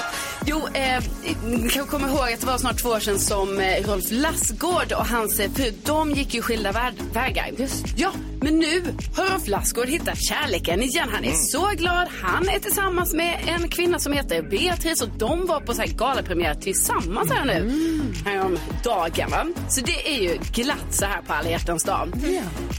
[0.47, 1.03] Jo, eh,
[1.45, 4.93] ni kan komma ihåg att det var snart två år sedan som eh, Rolf Lassgård
[4.93, 7.51] och hans eh, fru, de gick ju skilda värld, vägar.
[7.59, 7.85] Just.
[7.97, 8.83] Ja, men nu
[9.17, 11.09] har Rolf Lassgård hittat kärleken igen.
[11.13, 11.41] Han är Mm.
[11.41, 12.09] så glad.
[12.23, 15.89] Han är tillsammans med en kvinna som heter Beatrice och de var på så här
[15.89, 17.53] galapremiär tillsammans här nu.
[17.57, 18.13] Mm.
[18.27, 19.47] Härom dagen, va?
[19.69, 22.13] Så det är ju glatt så här på alla hjärtans dag.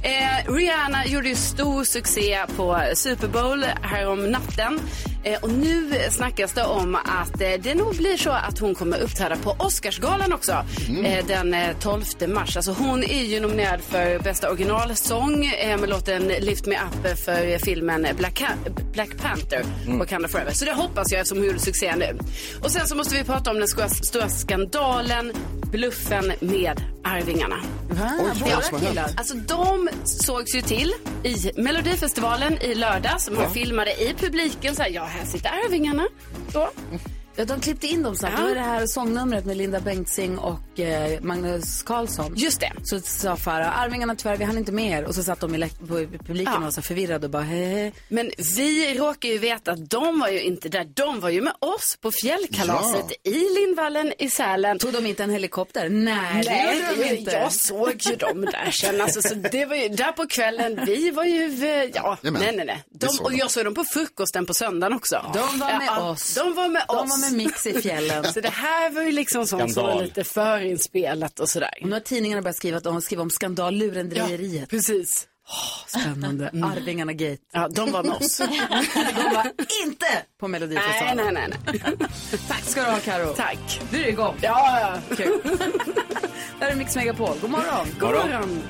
[0.04, 4.80] Eh, Rihanna gjorde ju stor succé på Super Bowl härom natten.
[5.26, 9.00] Eh, och nu snackas det om att eh, det nog blir så att hon kommer
[9.00, 10.52] uppträda på Oscarsgalan också.
[11.06, 12.58] Eh, den eh, 12 mars.
[12.58, 15.40] Alltså hon är ju nominerad för bästa originalsång
[15.80, 18.44] med låten Lift Me Up för filmen Black,
[18.94, 20.00] Black Panther, Mm.
[20.00, 20.52] Wakanda Forever.
[20.52, 22.18] Så det hoppas jag eftersom hon gjorde succé nu.
[22.64, 23.68] Och sen så måste vi prata om den
[24.04, 25.32] stora skandalen,
[25.72, 27.58] bluffen med Arvingarna.
[28.02, 28.50] Oj,
[28.96, 29.14] hänt?
[29.18, 33.30] Alltså de sågs ju till i Melodifestivalen i lördags.
[33.30, 33.50] Man Ja.
[33.50, 36.08] filmade i publiken så här, ja här sitter Arvingarna.
[36.54, 36.70] Så.
[37.38, 38.34] Ja, de klippte in dem snabbt.
[38.38, 38.42] Ja.
[38.42, 42.34] Det var det här sångnumret med Linda Bengtzing och eh, Magnus Carlsson.
[42.36, 42.72] Just det.
[42.84, 45.04] Så sa Farah, Arvingarna tyvärr, vi hann inte med er.
[45.06, 46.58] Och så satt de i, på i publiken Ja.
[46.58, 47.92] och var så förvirrade och bara hehe.
[48.10, 50.86] Men vi råkar ju veta att de var ju inte där.
[50.94, 54.80] De var ju med oss på fjällkalaset i Lindvallen i Sälen.
[54.80, 55.90] Tog de inte en helikopter?
[55.90, 57.32] Nej, det Nej, gjorde de det- inte.
[57.32, 59.02] jag såg ju dem där sen.
[59.02, 60.80] Alltså, så det var ju där på kvällen.
[60.86, 62.42] Vi var ju, eh, ja, Jajamän.
[62.42, 62.84] nej, nej, nej.
[62.92, 65.32] De, och jag såg dem på frukosten på söndagen också.
[65.34, 66.34] De var med Ja, oss.
[66.36, 67.10] De var med De oss.
[67.10, 68.24] var med Mix i fjällen.
[68.34, 70.04] Så det här var ju liksom sånt som var Skandal.
[70.04, 71.74] lite förinspelat och sådär.
[71.82, 74.62] Och nu har tidningarna börjat skriva, att de skriva om skandallurendrejeriet.
[74.62, 75.28] Ja, precis.
[75.88, 76.48] spännande.
[76.50, 77.38] Arvingarna Gate.
[77.54, 78.38] Ja, de var med oss.
[79.16, 79.52] de var
[79.86, 80.06] inte
[80.40, 81.34] på Melodifestivalen.
[81.34, 82.40] Nej, nej, nej, nej.
[82.48, 83.34] Tack ska du ha, Karo.
[83.34, 83.82] Tack.
[83.92, 84.36] Nu är det igång.
[84.42, 85.16] Ja, ja.
[85.16, 85.40] Kul.
[86.60, 87.38] Där är Mix Megapol.
[87.42, 87.88] God morgon.
[88.00, 88.62] God morgon.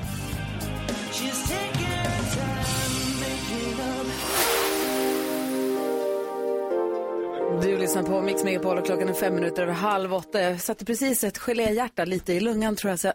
[7.50, 10.40] Du lyssnar på Mix Megapol och klockan är fem minuter över halv åtta.
[10.40, 13.00] Jag satte precis ett geléhjärta lite i lungan tror jag.
[13.00, 13.12] Så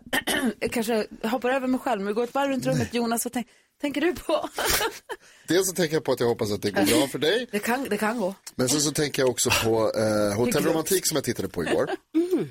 [0.60, 2.02] jag, kanske hoppar över mig själv.
[2.02, 2.94] Men vi går ett varv runt rummet.
[2.94, 3.48] Jonas, vad tänk,
[3.82, 4.50] tänker du på?
[5.48, 7.48] Dels så tänker jag på att jag hoppas att det går bra för dig.
[7.52, 8.36] Det kan, det kan gå.
[8.56, 11.90] Men sen så tänker jag också på eh, Hotell Romantik som jag tittade på igår.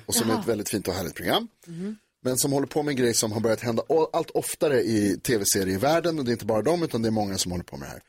[0.05, 0.41] Och som är Jaha.
[0.41, 1.47] ett väldigt fint och härligt program.
[1.67, 1.97] Mhm.
[2.23, 6.19] Men som håller på med en grej som har börjat hända allt oftare i tv-serievärlden.
[6.19, 7.91] Och det är inte bara dem utan det är många som håller på med det
[7.91, 8.01] här.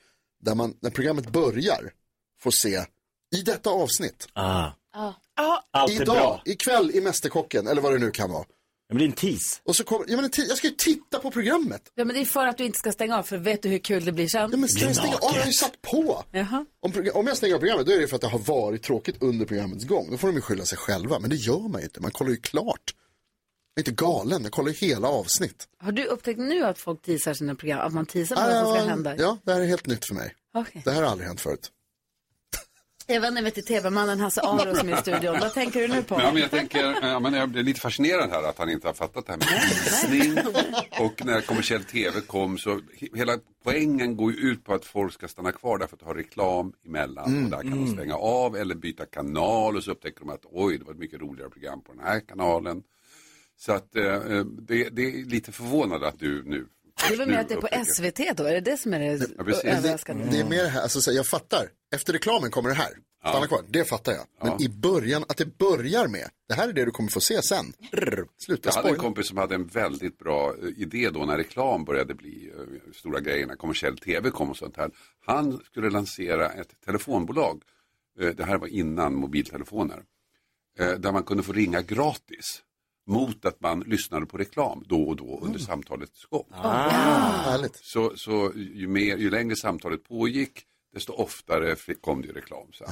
[0.42, 1.92] Där man, när programmet börjar,
[2.42, 2.84] får se
[3.32, 4.28] i detta avsnitt.
[4.32, 4.68] Ah.
[4.94, 5.14] Ja.
[5.70, 6.42] Allt är Idag, bra.
[6.44, 8.44] ikväll i Mästerkocken, eller vad det nu kan vara.
[8.88, 9.60] Det blir en tease.
[9.64, 11.82] Och så kommer, ja, men en ti- jag ska ju titta på programmet.
[11.94, 13.22] Ja, men det är för att du inte ska stänga av.
[13.22, 14.50] För vet du hur kul det blir sen?
[14.50, 15.18] Ja, men stänga av?
[15.34, 16.24] Jag har ju satt på.
[16.30, 16.64] Jaha.
[16.80, 19.22] Om, om jag stänger av programmet då är det för att det har varit tråkigt
[19.22, 20.08] under programmets gång.
[20.10, 21.18] Då får de ju skylla sig själva.
[21.18, 22.00] Men det gör man ju inte.
[22.00, 22.94] Man kollar ju klart.
[23.74, 24.42] Jag är inte galen.
[24.42, 25.68] Jag kollar ju hela avsnitt.
[25.78, 27.86] Har du upptäckt nu att folk teasar sina program?
[27.86, 29.16] Att man teasar vad som ska hända?
[29.16, 30.34] ja, det här är helt nytt för mig.
[30.54, 30.82] Okej.
[30.84, 31.70] Det här har aldrig hänt förut.
[33.06, 35.36] Jag vänder mig till tv-mannen Hasse Aro som är i studion.
[35.40, 36.14] Vad tänker du nu på?
[36.20, 38.94] Ja, men jag tänker, ja, men jag blir lite fascinerad här att han inte har
[38.94, 39.48] fattat det här med
[40.12, 40.38] visning.
[41.00, 45.12] Och när kommersiell tv kom så he- hela poängen går ju ut på att folk
[45.14, 47.26] ska stanna kvar därför att ha reklam emellan.
[47.26, 47.92] Mm, Och där kan de mm.
[47.94, 51.20] stänga av eller byta kanal och så upptäcker de att oj, det var ett mycket
[51.20, 52.82] roligare program på den här kanalen.
[53.58, 56.66] Så att eh, eh, det, det är lite förvånande att du nu
[57.10, 57.84] Det var mer att det är på.
[57.84, 58.44] SVT då?
[58.44, 60.24] Är det det som är det Ja, överraskande?
[60.30, 61.68] Det är mer det här, alltså, så jag fattar.
[61.94, 62.92] Efter reklamen kommer det här.
[63.28, 64.26] Stanna kvar, det fattar jag.
[64.42, 67.42] Men i början, att det börjar med, det här är det du kommer få se
[67.42, 67.72] sen.
[67.92, 71.36] Rrr, sluta Jag hade en kompis som hade en väldigt bra eh, idé då när
[71.36, 74.90] reklam började bli eh, stora grejer, när kommersiell tv kom och sånt här.
[75.26, 77.62] Han skulle lansera ett telefonbolag
[78.20, 80.02] eh, det här var innan mobiltelefoner,
[80.78, 82.62] eh, där man kunde få ringa gratis
[83.06, 86.46] mot att man lyssnade på reklam då och då under samtalets gång.
[86.50, 86.88] Ah.
[87.28, 87.76] Härligt.
[87.76, 90.62] Så, så ju, mer, ju längre samtalet pågick,
[90.94, 92.66] desto oftare fick- kom det ju reklam.
[92.72, 92.84] Så.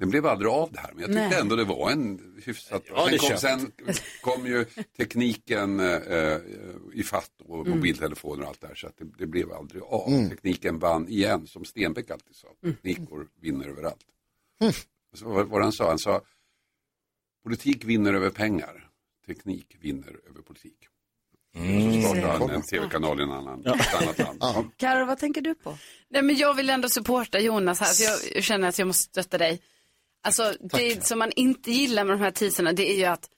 [0.00, 1.40] Den blev aldrig av det här, men jag tyckte Nej.
[1.40, 3.72] ändå det var en hyfsat Ja, sen, kom, sen
[4.22, 4.64] kom ju
[4.96, 6.36] tekniken eh,
[6.94, 7.78] i fatt och Mm.
[7.78, 10.08] mobiltelefoner och allt det här, så att det, det blev aldrig av.
[10.08, 10.28] Mm.
[10.30, 12.48] Tekniken vann igen, som Stenbeck alltid sa.
[12.62, 12.76] Mm.
[12.76, 14.04] Teknikor vinner överallt.
[15.14, 16.20] Så vad, vad han sa, han sa
[17.44, 18.89] politik vinner över pengar,
[19.34, 20.78] teknik vinner över politik.
[21.56, 22.02] Mm.
[22.02, 24.38] Så startade han en tv-kanal i en annan, ett annat land.
[24.40, 24.64] Ja.
[24.76, 25.78] Karo, vad tänker du på?
[26.10, 29.38] Nej, men jag vill ändå supporta Jonas här, så jag, känner att jag måste stötta
[29.38, 29.60] dig.
[30.24, 33.28] Alltså, det som man inte gillar med de här teaserna, det är ju att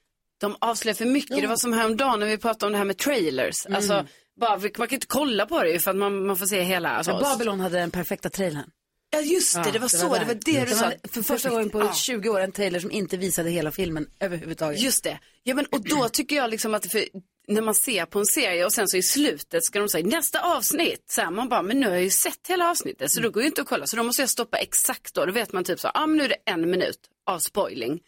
[0.40, 1.40] de avslöjar för mycket.
[1.40, 3.66] Det var som häromdagen när vi pratade om det här med trailers.
[3.66, 3.76] Mm.
[3.76, 4.06] Alltså,
[4.40, 6.90] bara, man kan inte kolla på det för att man, man får se hela.
[6.90, 8.70] Alltså, Ja, Babylon hade den perfekta trailern.
[9.14, 10.84] Ja, just det, det var så, det var det du sa.
[10.84, 11.92] var För första gången på Ja.
[11.94, 14.80] 20 år en trailer som inte visade hela filmen överhuvudtaget.
[14.80, 15.18] Just det.
[15.42, 17.04] Ja, men, och då tycker jag liksom att för,
[17.48, 20.40] när man ser på en serie och sen så i slutet ska de säga nästa
[20.56, 21.04] avsnitt.
[21.10, 23.42] Så här, man bara, men nu har jag ju sett hela avsnittet så då går
[23.42, 23.86] ju inte att kolla.
[23.86, 25.26] Så då måste jag stoppa exakt då.
[25.26, 28.00] Då vet man typ så, ja ah, men nu är det en minut av spoiling.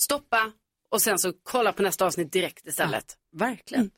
[0.00, 0.52] Stoppa
[0.90, 3.04] och sen så kolla på nästa avsnitt direkt istället.
[3.32, 3.90] verkligen.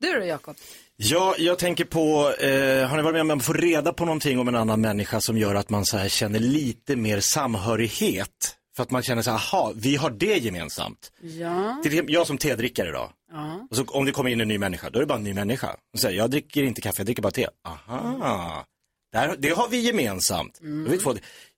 [0.00, 0.56] Du då Jakob?
[0.96, 4.38] Ja, jag tänker på, eh, har ni varit med om att få reda på någonting
[4.38, 8.56] om en annan människa som gör att man så här känner lite mer samhörighet?
[8.76, 11.12] För att man känner så här, aha, vi har det gemensamt.
[11.20, 11.78] Ja.
[11.82, 13.10] Till exempel jag som tedrickare då.
[13.32, 13.66] ja.
[13.70, 15.34] Och så om det kommer in en ny människa, då är det bara en ny
[15.34, 15.76] människa.
[15.92, 17.48] Och säger, jag dricker inte kaffe, jag dricker bara te.
[17.64, 18.64] Aha,
[19.12, 20.60] där, det har vi gemensamt.
[20.60, 20.98] Mm.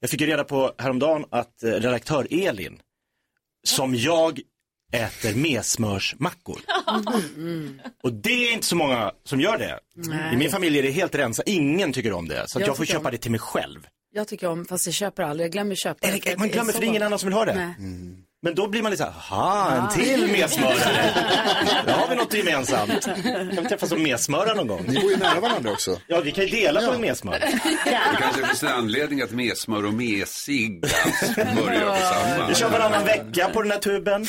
[0.00, 2.80] Jag fick ju reda på häromdagen att eh, redaktör Elin,
[3.64, 4.40] som jag
[4.92, 6.60] äter mesmörsmackor.
[8.02, 9.78] Och det är inte så många som gör det.
[9.94, 10.34] Nej.
[10.34, 12.44] I min familj är det helt rensat, ingen tycker om det.
[12.48, 13.86] Så Jag jag, får köpa om- det till mig själv.
[14.14, 15.44] Jag tycker om, fast jag köper aldrig.
[15.44, 16.08] Jag glömmer köpa.
[16.08, 17.54] för Man glömmer för det är ingen annan som vill ha det.
[17.54, 17.74] Nej.
[18.44, 19.90] Men då blir man lite så här, aha, en Ah.
[19.90, 21.10] till mesmörare.
[21.86, 23.04] Då har vi något gemensamt.
[23.04, 24.84] Kan vi träffas som mesmörare någon gång?
[24.88, 25.98] Ni bor ju nära varandra också.
[26.06, 27.38] Ja, vi kan ju dela på en mesmör.
[27.84, 31.96] Det kanske finns en anledning att mesmör och mesig dans börjar på
[32.34, 32.48] samma.
[32.48, 34.26] Vi kör varannan vecka på den här tuben.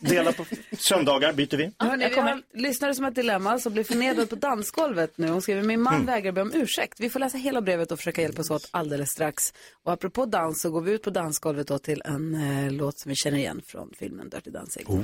[0.00, 0.44] Dela på
[0.78, 1.70] söndagar byter vi.
[1.78, 5.28] Hörrni, vi har en lyssnare som har ett dilemma som blir förnedrad på dansgolvet nu.
[5.28, 6.06] Hon skriver, min man Mm.
[6.06, 7.00] vägrar be om ursäkt.
[7.00, 9.52] Vi får läsa hela brevet och försöka hjälpas åt alldeles strax.
[9.84, 12.34] Och apropå dans så går vi ut på dansgolvet då till en
[12.66, 14.86] eh, låt som vi känner igen från filmen Dirty Dancing.
[14.86, 15.00] Oh.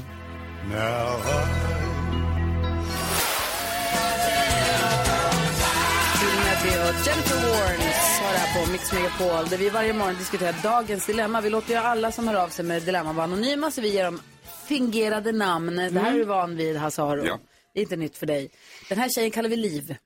[6.44, 10.54] Medley och Jennifer Warnes har det här på Mix Megapol där vi varje morgon diskuterar
[10.62, 11.40] dagens dilemma.
[11.40, 14.04] Vi låter ju alla som hör av sig med dilemma vara anonyma så vi ger
[14.04, 14.20] dem
[14.66, 15.76] fingerade namn.
[15.76, 17.26] Det här är du van vid, Hasse Aro.
[17.26, 17.38] Ja.
[17.74, 18.50] Det är inte nytt för dig.
[18.88, 19.96] Den här tjejen kallar vi Liv.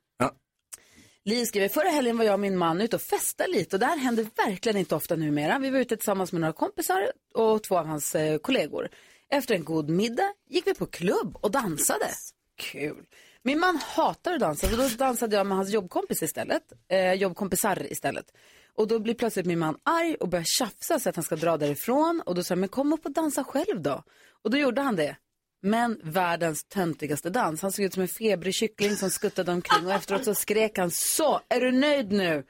[1.25, 3.87] Li skriver, förra helgen var jag och min man ute och festade lite och det
[3.87, 5.59] här händer verkligen inte ofta numera.
[5.59, 8.89] Vi var ute tillsammans med några kompisar och två av hans eh, kollegor.
[9.31, 12.11] Efter en god middag gick vi på klubb och dansade.
[12.57, 13.05] Kul.
[13.43, 16.63] Min man hatar att dansa så då dansade jag med hans jobbkompis istället.
[16.89, 18.27] Eh, jobbkompisar istället.
[18.75, 21.57] Och då blir plötsligt min man arg och börjar tjafsa så att han ska dra
[21.57, 22.23] därifrån.
[22.27, 24.03] Och då sa jag, men kom upp och dansa själv då.
[24.43, 25.17] Och då gjorde han det.
[25.64, 27.62] Men världens töntigaste dans.
[27.62, 30.90] Han såg ut som en febrig kyckling som skuttade omkring och efteråt så skrek han
[30.90, 32.44] så, är du nöjd nu?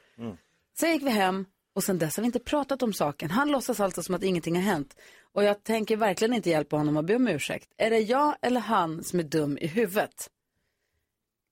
[0.79, 3.31] Sen gick vi hem och sen dess har vi inte pratat om saken.
[3.31, 4.95] Han låtsas alltså som att ingenting har hänt.
[5.33, 7.69] Och jag tänker verkligen inte hjälpa honom att be om ursäkt.
[7.77, 10.29] Är det jag eller han som är dum i huvudet?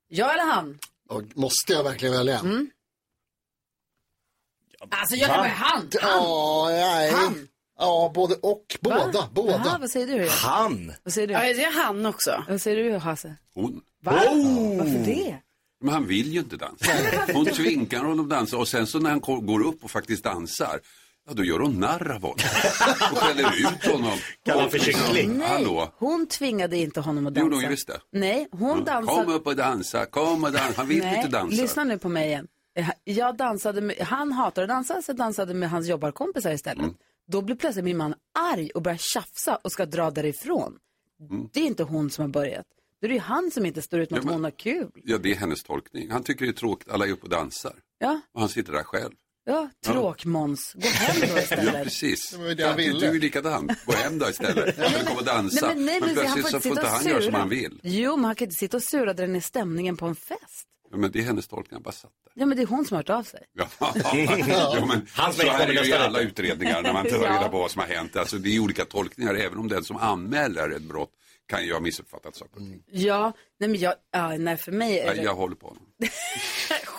[0.07, 0.79] Jag eller han?
[1.09, 2.39] Och måste jag verkligen välja?
[2.39, 2.71] Mm.
[4.89, 5.89] Alltså jag kan han.
[5.91, 7.11] Ja, nej.
[7.11, 7.47] Han.
[7.81, 8.77] Ja, både och.
[8.81, 9.29] Båda, Va?
[9.33, 9.51] båda.
[9.65, 10.27] Jaha, vad säger du?
[10.29, 10.93] Han.
[11.03, 11.33] Vad säger du?
[11.33, 12.43] Ja, det är han också.
[12.49, 13.35] Vad säger du Hasse?
[13.53, 13.81] Hon.
[14.03, 14.11] Va?
[14.13, 15.35] Varför det?
[15.83, 16.91] Men han vill ju inte dansa.
[17.33, 20.79] Hon tvingar honom att dansa och sen så när han går upp och faktiskt dansar,
[21.27, 22.35] ja då gör hon narr av honom.
[23.11, 24.17] Och skäller ut honom.
[24.45, 25.37] Kallar för kyckling.
[25.37, 25.91] Nej, Hallå?
[25.97, 27.55] hon tvingade inte honom att dansa.
[27.55, 27.99] hon ju visst det.
[28.11, 29.23] Nej, hon dansade.
[29.25, 30.73] Kom upp och dansa, kom och dansa.
[30.77, 31.61] Han vill Nej, inte dansa.
[31.61, 32.47] lyssna nu på mig igen.
[33.03, 36.83] Jag dansade med, han hatar att dansa så jag dansade med hans jobbarkompisar istället.
[36.83, 36.95] Mm.
[37.27, 38.13] Då blir plötsligt min man
[38.53, 40.77] arg och börjar tjafsa och ska dra därifrån.
[41.31, 41.49] Mm.
[41.53, 42.65] Det är inte hon som har börjat.
[43.01, 44.51] Då är det ju han som inte står ut med Ja, att men- hon har
[44.51, 44.91] kul.
[45.03, 46.11] Ja, det är hennes tolkning.
[46.11, 47.73] Han tycker det är tråkigt, alla är uppe och dansar.
[47.99, 49.13] Ja, Och han sitter där själv.
[49.45, 50.73] ja tråk-Måns.
[50.73, 51.83] Gå hem då Ja, istället.
[51.83, 52.33] precis.
[52.33, 52.99] var ju det han Ja.
[52.99, 53.69] Du är likadan.
[53.85, 54.77] Gå hem då istället.
[54.79, 55.65] Han vill komma och dansa.
[55.67, 57.79] Nej, men, nej, men, plötsligt han så får inte han göra som han vill.
[57.83, 60.67] Jo, men han kan inte sitta och sura dra ner stämningen på en fest.
[60.91, 62.31] Ja, Men det är hennes tolkning, han bara satt där.
[62.35, 63.43] Ja, men det är hon som har hört av sig.
[63.53, 63.67] Ja,
[64.75, 67.33] ja men Han så är här är det ju alla utredningar när man tar Ja.
[67.35, 68.15] reda på vad som har hänt.
[68.15, 71.09] Alltså det är olika tolkningar, även om den som anmäler ett brott
[71.47, 72.83] kan ju ha missuppfattat saker och ting.
[72.91, 75.23] Ja, nej men jag, ja, nej för mig är Nej, det...
[75.23, 75.83] Jag håller på honom.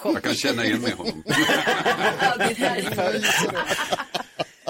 [0.04, 1.22] Jag kan känna igen mig i honom.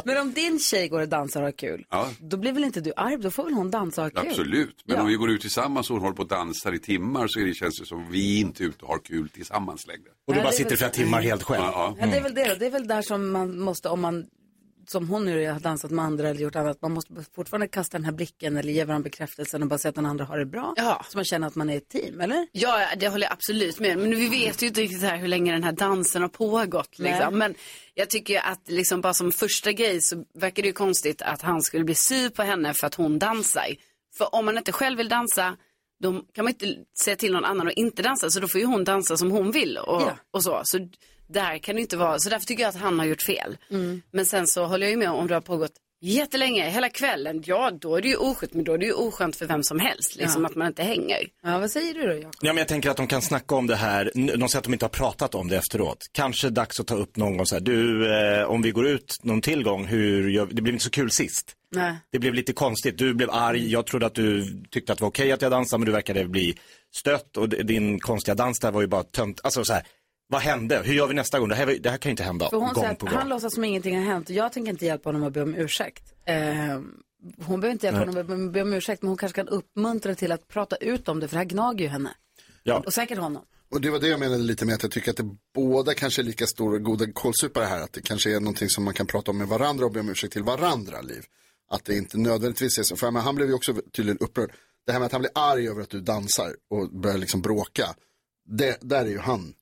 [0.05, 2.09] Men om din tjej går och dansar och har kul, Ja.
[2.21, 3.17] då blir väl inte du arg?
[3.19, 4.31] Då får väl hon dansa och ha kul?
[4.31, 5.03] Absolut, men Ja.
[5.03, 7.45] om vi går ut tillsammans och hon håller på och dansar i timmar så är
[7.45, 10.09] det, känns det som vi inte är ute och har kul tillsammans längre.
[10.27, 11.62] Och du Ja, bara sitter väl- flera timmar helt själv.
[11.65, 12.55] Ja, Ja, det är väl det då.
[12.55, 14.27] Det är väl där som man måste, om man,
[14.87, 18.05] som hon nu har dansat med andra eller gjort annat, man måste fortfarande kasta den
[18.05, 20.75] här blicken eller ge varandra bekräftelsen och bara säga att den andra har det bra.
[20.77, 21.05] Ja.
[21.09, 22.47] Så man känner att man är ett team, eller?
[22.53, 25.53] Ja, det håller jag absolut med Men vi vet ju inte riktigt här hur länge
[25.53, 26.99] den här dansen har pågått.
[26.99, 27.38] Liksom.
[27.38, 27.55] Men
[27.95, 31.62] jag tycker att liksom bara som första grej så verkar det ju konstigt att han
[31.62, 33.77] skulle bli sur på henne för att hon dansar.
[34.18, 35.57] För om man inte själv vill dansa,
[36.03, 38.31] då kan man inte säga till någon annan att inte dansa.
[38.31, 40.17] Så då får ju hon dansa som hon vill och, Ja.
[40.31, 40.61] och så.
[40.65, 40.88] Så
[41.29, 42.19] där kan det inte vara.
[42.19, 43.57] Så därför tycker jag att han har gjort fel.
[43.71, 44.03] Mm.
[44.12, 45.73] Men sen så håller jag ju med om det har pågått
[46.05, 47.43] jättelänge, hela kvällen.
[47.47, 49.79] Ja, då är det ju oskönt, men då är det ju oskönt för vem som
[49.81, 50.17] helst.
[50.17, 50.49] Liksom Ja.
[50.49, 51.19] att man inte hänger.
[51.43, 52.35] Ja, vad säger du då, Jakob?
[52.41, 54.11] Ja, men jag tänker att de kan snacka om det här.
[54.15, 55.99] De säger att de inte har pratat om det efteråt.
[56.12, 59.19] Kanske dags att ta upp någon gång så här, du, eh, om vi går ut
[59.23, 60.47] någon tillgång, hur gör?
[60.47, 61.53] Det blev inte så kul sist.
[61.73, 61.97] Nej.
[62.11, 62.99] Det blev lite konstigt.
[62.99, 63.73] Du blev arg.
[63.73, 66.25] Jag trodde att du tyckte att det var okej att jag dansade, men du verkade
[66.25, 66.59] bli
[66.95, 67.37] stött.
[67.37, 69.41] Och din konstiga dans där var ju bara tömt.
[69.45, 69.87] Alltså så här,
[70.29, 70.83] vad hände?
[70.85, 71.49] Hur gör vi nästa gång?
[71.49, 73.19] Det här, det här kan ju inte hända För hon gång säger på att gång.
[73.19, 75.55] han låtsas som ingenting har hänt och jag tänker inte hjälpa honom att be om
[75.55, 76.13] ursäkt.
[76.25, 76.37] Eh,
[77.47, 78.15] hon behöver inte hjälpa Nej.
[78.15, 81.21] honom att be om ursäkt men hon kanske kan uppmuntra till att prata ut om
[81.21, 82.11] det för det här gnager ju henne.
[82.63, 82.83] Ja.
[82.87, 83.43] Och säkert honom.
[83.71, 86.23] Och det var det jag menade lite med att jag tycker att det båda kanske
[86.23, 87.81] är lika stora goda kålsupare här.
[87.83, 90.09] Att det kanske är någonting som man kan prata om med varandra och be om
[90.09, 91.25] ursäkt till varandra, Liv.
[91.75, 92.97] Att det inte nödvändigtvis är så.
[92.97, 94.53] För men, han blev ju också tydligen upprörd.
[94.87, 97.95] Det här med att han blir arg över att du dansar och börjar liksom bråka.
[98.49, 99.55] Det, där är ju han,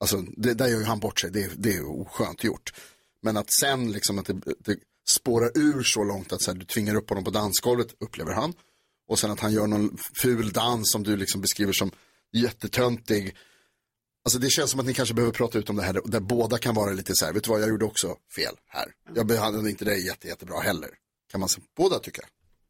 [0.00, 1.30] alltså det, där gör ju han bort sig.
[1.30, 2.72] Det, är- det är ju oskönt gjort.
[3.22, 4.76] Men att sen liksom att det, det
[5.08, 8.52] spårar ur så långt att så här, du tvingar upp honom på dansgolvet, upplever han.
[9.08, 11.90] Och sen att han gör någon ful dans som du liksom beskriver som
[12.32, 13.36] jättetöntig.
[14.24, 16.58] Alltså det känns som att ni kanske behöver prata ut om det här där båda
[16.58, 18.92] kan vara lite så här, vet du vad, jag gjorde också fel här.
[19.14, 20.90] Jag behandlade inte dig jätte, jättebra heller.
[21.30, 22.22] Kan man båda tycka,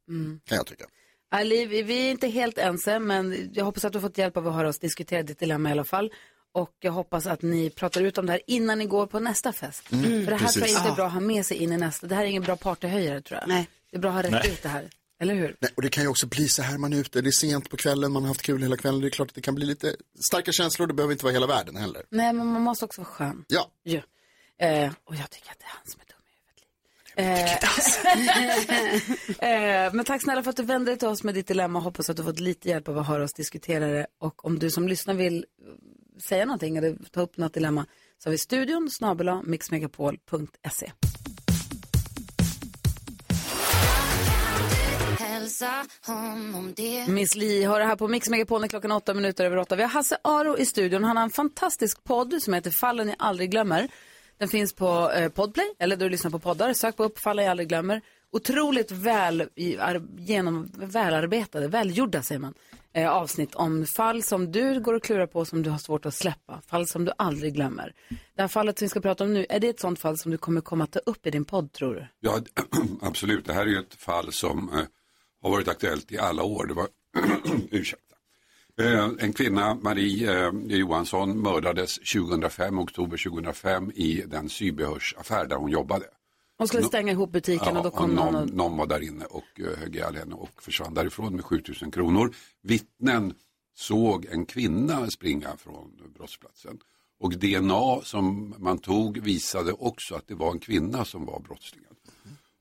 [0.09, 0.41] Mm.
[0.45, 0.85] kan jag tycka.
[1.31, 4.49] Ali, vi är inte helt ense men jag hoppas att du har fått hjälp av
[4.49, 6.13] att höra oss diskutera ditt dilemma i alla fall.
[6.53, 9.53] Och jag hoppas att ni pratar ut om det här innan ni går på nästa
[9.53, 9.93] fest.
[9.93, 10.69] Mm, För det här tror jag precis.
[10.77, 10.95] inte är Ja.
[10.95, 12.07] bra att ha med sig in i nästa.
[12.07, 13.49] Det här är ingen bra partyhöjare tror jag.
[13.49, 13.69] Nej.
[13.91, 14.53] Det är bra att ha rätt Nej.
[14.53, 14.91] ut det här.
[15.21, 15.57] Eller hur?
[15.61, 17.71] Nej, och det kan ju också bli så här man är ute, det är sent
[17.71, 19.01] på kvällen, man har haft kul hela kvällen.
[19.01, 19.97] Det är klart att det kan bli lite
[20.29, 22.03] starka känslor, det behöver inte vara hela världen heller.
[22.11, 23.45] Nej, men man måste också vara skön.
[23.49, 23.71] Ja.
[23.83, 24.01] ja.
[24.67, 26.16] Eh, och jag tycker att det är han som är dum.
[27.17, 27.53] Eh,
[29.39, 31.79] eh, men tack snälla för att du vände dig till oss med ditt dilemma.
[31.79, 34.07] Hoppas att du fått lite hjälp av att höra oss diskutera det.
[34.21, 35.43] Och om du som lyssnar vill eh,
[36.23, 37.87] säga någonting eller ta upp något dilemma
[38.19, 40.93] så har vi studion snabel mixmegapol.se.
[47.09, 49.77] Miss Li har det här på Mix Megapol när klockan åtta minuter över åtta.
[49.77, 51.05] Vi har Hasse Aro i studion.
[51.05, 53.89] Han har en fantastisk podd som heter Fallen jag aldrig glömmer.
[54.39, 56.73] Den finns på eh, Podplay, eller där du lyssnar på poddar.
[56.73, 58.03] Sök på Uppfalla jag aldrig glömmer.
[58.33, 62.55] Otroligt väl, i, ar, genom, välarbetade, välgjorda säger man,
[62.93, 66.15] eh, avsnitt om fall som du går och klurar på som du har svårt att
[66.15, 66.61] släppa.
[66.67, 67.93] Fall som du aldrig glömmer.
[68.35, 70.31] Det här fallet som vi ska prata om nu, är det ett sånt fall som
[70.31, 72.07] du kommer komma att ta upp i din podd tror du?
[72.21, 72.41] Ja,
[73.03, 73.45] absolut.
[73.45, 74.85] Det här är ju ett fall som eh,
[75.43, 76.67] har varit aktuellt i alla år.
[76.67, 76.87] Det var,
[77.71, 78.16] ursäkta.
[78.81, 85.71] Eh, en kvinna, Marie eh, Johansson, mördades 2005, oktober 2005 i den sybehörsaffär där hon
[85.71, 86.05] jobbade.
[86.59, 88.55] Hon skulle stänga ihop butiken och då kom någon, någon och...
[88.55, 92.35] någon var där inne och uh, högg ihjäl henne och försvann därifrån med 7000 kronor.
[92.63, 93.35] Vittnen
[93.75, 96.79] såg en kvinna springa från brottsplatsen.
[97.21, 101.93] Och DNA som man tog visade också att det var en kvinna som var brottslingen.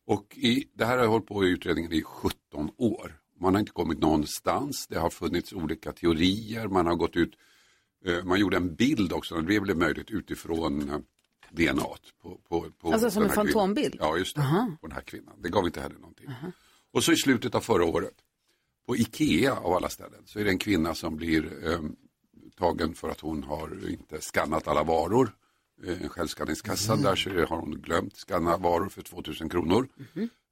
[0.08, 3.20] Och i, det här har jag hållit på i utredningen i 17 år.
[3.40, 4.88] Man har inte kommit någonstans.
[4.88, 6.68] Det har funnits olika teorier.
[6.68, 7.34] Man har gått ut,
[8.06, 11.00] eh, man gjorde en bild också, det blev möjligt utifrån eh,
[11.52, 11.84] DNA.
[12.22, 13.48] På, på, på Alltså som en här kvinnan.
[13.54, 13.96] fantombild?
[14.00, 14.42] Ja, just det.
[14.42, 14.72] Aha.
[14.82, 15.36] På den här kvinnan.
[15.42, 16.30] Det gav inte heller någonting.
[16.94, 18.14] Och så i slutet av förra året,
[18.88, 21.80] på Ikea av alla ställen, så är det en kvinna som blir eh,
[22.58, 25.36] tagen för att hon har inte skannat alla varor.
[25.84, 27.04] Eh, en självskanningskassa, Mm.
[27.06, 29.88] där så har hon glömt skanna varor för 2000 kronor.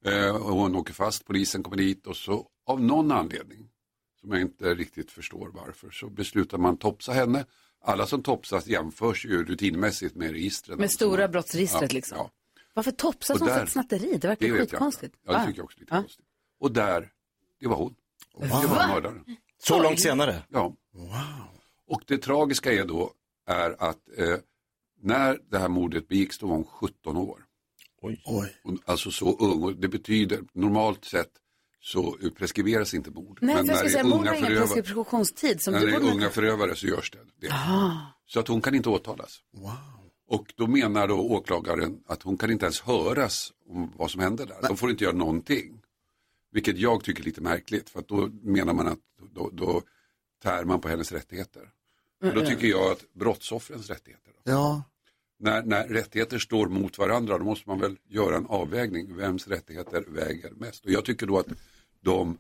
[0.06, 3.70] Eh, och hon åker fast, polisen kommer dit och så av någon anledning,
[4.22, 7.46] som jag inte riktigt förstår varför, så beslutar man topsa henne.
[7.86, 10.78] Alla som topsas jämförs ju rutinmässigt med registren.
[10.80, 12.18] Med stora brottsregistret Ja, liksom.
[12.18, 12.32] ja.
[12.74, 14.18] Varför topsas hon för ett snatteri?
[14.22, 15.16] Det verkar Det vet jag skitkonstigt.
[15.26, 16.26] Ja, det tycker jag också lite konstigt.
[16.60, 17.12] Och där,
[17.60, 17.96] det var hon.
[18.40, 18.88] Det var Va?
[18.88, 19.26] mördaren.
[19.58, 20.44] Så långt senare?
[20.50, 20.76] Ja.
[21.88, 23.12] Och det tragiska är då
[23.48, 24.38] är att eh,
[25.04, 27.46] när det här mordet begicks då var hon 17 år.
[28.02, 28.22] Oj.
[28.64, 29.64] Och, alltså så ung.
[29.64, 31.32] Och det betyder normalt sett
[31.82, 33.40] så preskriberas inte mord.
[33.42, 34.46] Nej, jag ska det är unga.
[35.62, 37.20] Som när du det är unga förövare så görs det.
[37.48, 37.54] det.
[37.54, 37.98] Ah.
[38.26, 39.40] Så att hon kan inte åtalas.
[39.54, 39.70] Och
[40.28, 44.46] Och då menar då åklagaren att hon kan inte ens höras om vad som hände
[44.46, 44.58] där.
[44.68, 45.82] De får inte göra någonting.
[46.52, 49.00] Vilket jag tycker är lite märkligt för att då menar man att
[49.32, 49.82] då, då
[50.44, 51.62] tär man på hennes rättigheter.
[52.22, 52.46] Och då Mm.
[52.46, 54.84] tycker jag att brottsoffrens rättigheter, Ja,
[55.44, 59.16] när, när rättigheter står mot varandra då måste man väl göra en avvägning.
[59.16, 60.86] Vems rättigheter väger mest?
[60.86, 61.48] Och jag tycker då att
[62.02, 62.38] de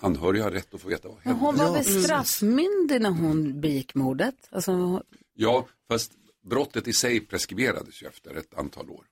[0.00, 1.46] anhöriga har rätt att få veta vad Men hände.
[1.46, 4.34] hon var väl straffmyndig när hon begick mordet?
[4.50, 5.02] Alltså,
[5.34, 9.04] Ja, fast brottet i sig preskriberades ju efter ett antal år.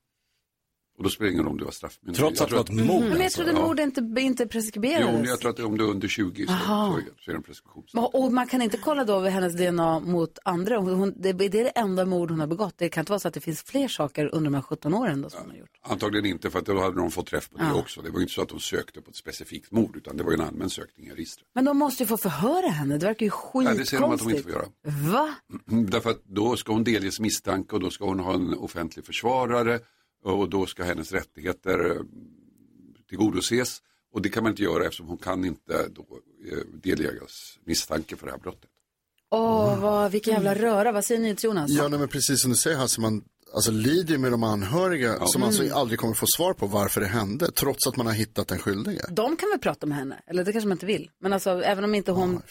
[1.02, 2.18] Och då spelar det ingen roll om det var straffmyndighet.
[2.18, 5.12] Trots att det var ett mord, men jag trodde mord inte, inte Jo, preskriberades.
[5.12, 6.98] men jag tror att om du är under 20 så, Aha.
[7.06, 7.84] så, så är det en preskription.
[8.12, 10.78] Och man kan inte kolla då hennes DNA mot andra.
[10.78, 12.74] Hon, hon, det, det är det enda mord hon har begått.
[12.78, 15.22] Det kan inte vara så att det finns fler saker under de här 17 åren
[15.22, 15.68] då som hon har gjort.
[15.82, 17.74] Antagligen inte för att då hade de fått träff på det Ja.
[17.74, 18.02] också.
[18.02, 20.30] Det var ju inte så att de sökte på ett specifikt mord utan det var
[20.30, 21.46] ju en allmän sökning i registret.
[21.54, 22.98] Men de måste ju få förhöra henne.
[22.98, 23.32] Det verkar ju
[23.64, 24.82] Nej, det säger de att de inte skitkonstigt.
[24.84, 25.12] får göra.
[25.12, 25.34] Va?
[25.70, 29.04] Mm, Därför att då ska hon delges misstanke och då ska hon ha en offentlig
[29.06, 29.80] försvarare
[30.22, 32.02] och då ska hennes rättigheter eh,
[33.08, 33.78] tillgodoses.
[34.12, 36.06] Och det kan man inte göra eftersom hon kan inte då
[36.52, 38.70] eh, delges misstanke för det här brottet.
[39.30, 40.92] Åh, vad, vilken jävla röra.
[40.92, 41.70] Vad säger ni till Jonas?
[41.70, 45.42] ja nej, men precis som du säger Hasse, man alltså, lider med de anhöriga som
[45.42, 45.46] Mm.
[45.48, 48.58] alltså aldrig kommer få svar på varför det hände, trots att man har hittat den
[48.58, 49.02] skyldige.
[49.10, 50.22] De kan väl prata med henne?
[50.26, 51.10] Eller det kanske man inte vill.
[51.20, 52.42] Men alltså, även om inte hon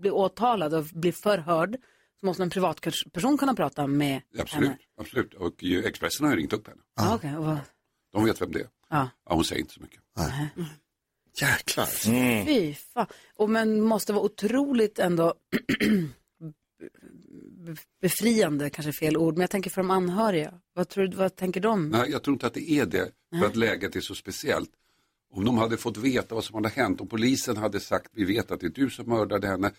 [0.00, 1.76] blir åtalad och blir förhörd
[2.22, 4.78] så måste en privatperson kunna prata med Absolut, henne.
[5.00, 5.34] absolut.
[5.34, 6.80] Och Expressen har ju ringt upp henne.
[6.96, 7.14] Ah.
[7.14, 7.36] okej.
[7.36, 7.58] och vad-
[8.12, 8.66] De vet vem det är.
[8.90, 9.08] Ja.
[9.28, 10.00] Ja, hon säger inte så mycket.
[11.40, 11.86] Jäklar.
[12.44, 13.06] Fy fan.
[13.36, 15.34] Och men måste vara otroligt ändå
[18.02, 20.54] befriande, kanske fel ord, men jag tänker för de anhöriga.
[20.74, 21.88] Vad, tror, du- vad tänker de?
[21.88, 23.04] Nej, jag tror inte att det är det.
[23.30, 23.44] För Nej.
[23.46, 24.70] att läget är så speciellt.
[25.34, 28.50] Om de hade fått veta vad som hade hänt, om polisen hade sagt vi vet
[28.50, 29.70] att det är du som mördade henne,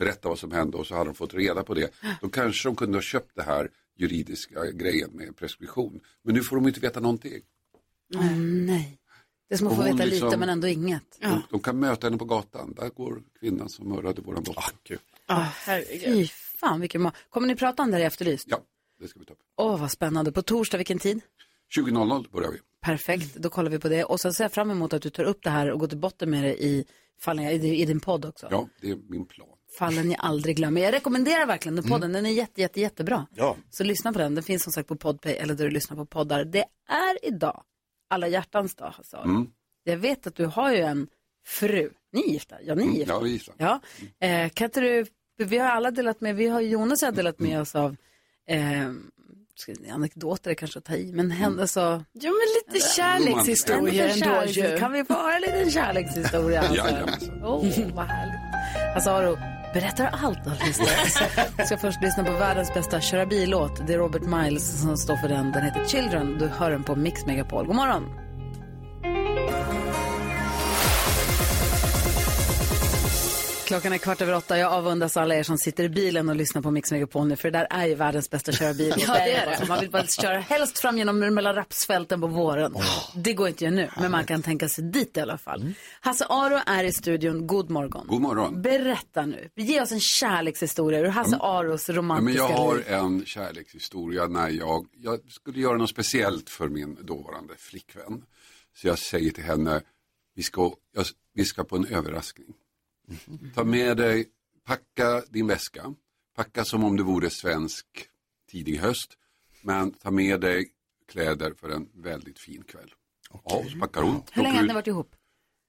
[0.00, 1.90] berätta vad som hände och så hade de fått reda på det.
[2.20, 6.00] Då kanske de kunde ha köpt det här juridiska grejen med preskription.
[6.22, 7.42] Men nu får de inte veta någonting.
[8.14, 8.36] Åh,
[8.66, 8.96] nej.
[9.48, 11.18] Det är som att få veta liksom- lite men ändå inget.
[11.20, 14.98] De, de kan möta henne på gatan, där går kvinnan som mördade våran dotter.
[15.26, 15.46] Ah,
[16.04, 18.44] Fy fan vilken ma- Kommer ni prata om det här i Efterlyst?
[18.50, 18.60] Ja,
[19.00, 19.38] det ska vi ta upp.
[19.56, 20.32] Åh, vad spännande.
[20.32, 21.20] På torsdag, vilken tid?
[21.76, 22.58] 20.00 börjar vi.
[22.80, 24.04] Perfekt, då kollar vi på det.
[24.04, 25.98] Och sen ser jag fram emot att du tar upp det här och går till
[25.98, 26.84] botten med det i,
[27.20, 28.48] fallen, i, i din podd också.
[28.50, 29.48] Ja, det är min plan.
[29.78, 30.80] Fallen jag aldrig glömmer.
[30.80, 32.12] Jag rekommenderar verkligen den podden.
[32.12, 33.26] Den är jätte, jätte, jättebra.
[33.34, 33.56] Ja.
[33.70, 34.34] Så lyssna på den.
[34.34, 36.44] Den finns som sagt på Podpay eller där du lyssnar på poddar.
[36.44, 37.62] Det är idag
[38.10, 39.16] alla hjärtans dag, Hasse.
[39.16, 39.46] Mm.
[39.84, 41.06] Jag vet att du har ju en
[41.46, 41.90] fru.
[42.12, 42.56] Ni är gifta?
[42.62, 43.12] Ja, ni är Mm, gifta.
[43.12, 43.52] ja, vi är gifta.
[43.58, 43.80] Ja.
[44.26, 45.06] Eh, kan inte du,
[45.38, 47.96] vi har alla delat med, vi har Jonas har delat med oss av
[48.48, 48.90] eh,
[49.92, 51.80] anekdoter är kanske att ta i, men henne så...
[52.12, 54.78] Ja, men lite liten ändå ju.
[54.78, 56.60] Kan vi få höra en liten kärlekshistoria?
[56.68, 56.76] Alltså?
[56.76, 57.44] Jajamensan.
[57.44, 58.40] Åh, vad härligt.
[58.94, 59.10] Alltså,
[59.74, 60.76] berättar allt alldeles
[61.66, 63.86] ska först lyssna på världens bästa köra bil-låt.
[63.86, 65.52] Det är Robert Miles som står för den.
[65.52, 66.38] Den heter Children.
[66.38, 67.66] Du hör den på Mix Megapol.
[67.66, 68.04] God morgon!
[73.70, 74.58] Klockan är kvart över åtta.
[74.58, 77.50] Jag avundas alla er som sitter i bilen och lyssnar på Mix Megapol nu, för
[77.50, 78.94] det där är ju världens bästa köra bil.
[78.98, 79.50] Ja, det är det.
[79.50, 82.74] Alltså, Man vill bara köra helst fram genom mellan rapsfälten på våren.
[83.14, 85.72] Det går inte ju nu, men man kan tänka sig dit i alla fall.
[86.00, 87.46] Hasse Aro är i studion.
[87.46, 88.06] God morgon.
[88.06, 88.62] God morgon.
[88.62, 89.48] Berätta nu.
[89.56, 92.84] Ge oss en kärlekshistoria ur Hasse Aros Ja, men romantiska jag har liv.
[92.88, 98.22] en kärlekshistoria när jag, jag skulle göra något speciellt för min dåvarande flickvän.
[98.76, 99.80] Så jag säger till henne,
[100.34, 101.04] vi ska, jag,
[101.34, 102.54] vi ska på en överraskning.
[103.54, 104.26] Ta med dig,
[104.66, 105.94] packa din väska,
[106.36, 107.86] packa som om det vore svensk
[108.50, 109.16] tidig höst.
[109.62, 110.68] Men ta med dig
[111.08, 112.94] kläder för en väldigt fin kväll.
[113.44, 114.22] Ja, så packar hon.
[114.32, 114.68] Hur länge har ut.
[114.68, 115.14] ni varit ihop?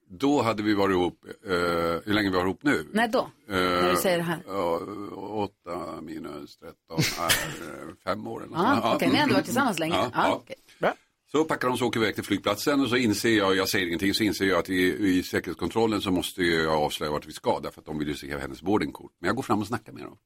[0.09, 1.51] Då hade vi varit ihop, eh,
[2.05, 2.87] hur länge vi var ihop nu?
[2.93, 3.31] Nej, då.
[3.45, 4.43] När du säger det här.
[5.33, 6.75] Åtta minus 13
[7.19, 8.95] är eh, fem år eller där.
[8.95, 9.95] Okej, ni har ändå varit tillsammans länge.
[9.95, 10.43] Ja, Ja,
[10.79, 10.93] ja.
[11.31, 14.13] Så packar de så åker iväg till flygplatsen och så inser jag, jag säger ingenting,
[14.13, 17.81] så inser jag att i, i säkerhetskontrollen så måste jag avslöja vart vi ska därför
[17.81, 19.11] att de vill ju se hennes boardingkort.
[19.19, 20.17] Men jag går fram och snackar med dem.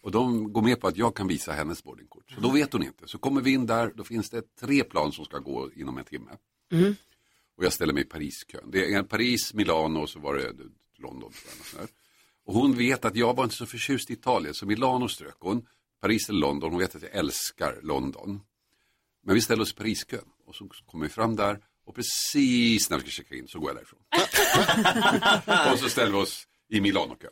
[0.00, 2.30] Och de går med på att jag kan visa hennes boardingkort.
[2.34, 3.08] Så då vet hon inte.
[3.08, 6.04] Så kommer vi in där, då finns det tre plan som ska gå inom en
[6.04, 6.30] timme.
[7.56, 8.70] Och jag ställer mig i Pariskön.
[8.70, 10.52] Det är Paris, Milano och så var det
[10.98, 11.32] London.
[11.76, 11.86] där.
[12.44, 15.66] Och hon vet att jag var inte så förtjust i Italien, så Milano strök hon.
[16.00, 18.40] Paris eller London, hon vet att jag älskar London.
[19.24, 20.24] Men vi ställer oss i Pariskön
[20.60, 23.70] och så kommer vi fram där och precis när vi ska checka in så går
[23.70, 24.00] jag därifrån.
[25.72, 27.30] och så ställer vi oss i Milanokön.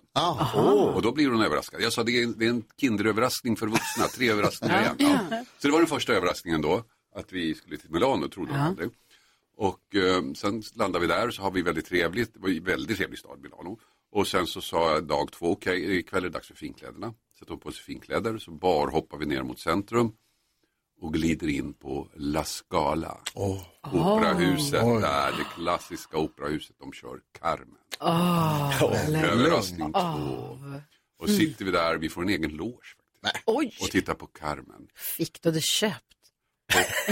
[0.95, 1.81] Och då blir hon överraskad.
[1.83, 4.97] Jag sa det är en, det är en kinderöverraskning för vuxna, tre överraskningar igen.
[5.31, 5.45] Ja.
[5.59, 8.67] Så det var den första överraskningen då, att vi skulle till Milano, trodde hon Ja.
[8.67, 8.91] aldrig.
[9.57, 12.97] Och eh, sen landar vi där så har vi väldigt trevligt, det var en väldigt
[12.97, 13.79] trevlig stad Milano.
[14.13, 17.15] Och sen så sa jag dag två, okej ikväll är det dags för finkläderna.
[17.39, 20.13] Sätter hon på sig finkläder, så bar hoppar vi ner mot centrum.
[21.01, 23.19] Och glider in på La Scala.
[23.35, 23.63] Oh.
[23.93, 25.01] Operahuset Oj.
[25.03, 27.77] där, det klassiska operahuset, de kör Carmen.
[28.01, 30.17] Åh, Överraskning Åh.
[30.17, 30.59] två.
[31.19, 32.87] Och sitter vi där, vi får en egen loge.
[33.23, 33.45] faktiskt.
[33.47, 33.77] Oj.
[33.81, 34.89] Och tittar på Carmen.
[34.95, 36.05] Fick du det köpt?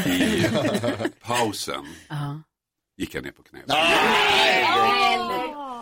[0.06, 0.44] I
[1.20, 2.42] pausen Ja.
[2.96, 3.60] gick jag ner på knä.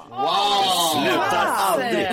[0.09, 1.03] Wow!
[1.03, 2.09] Slutar aldrig.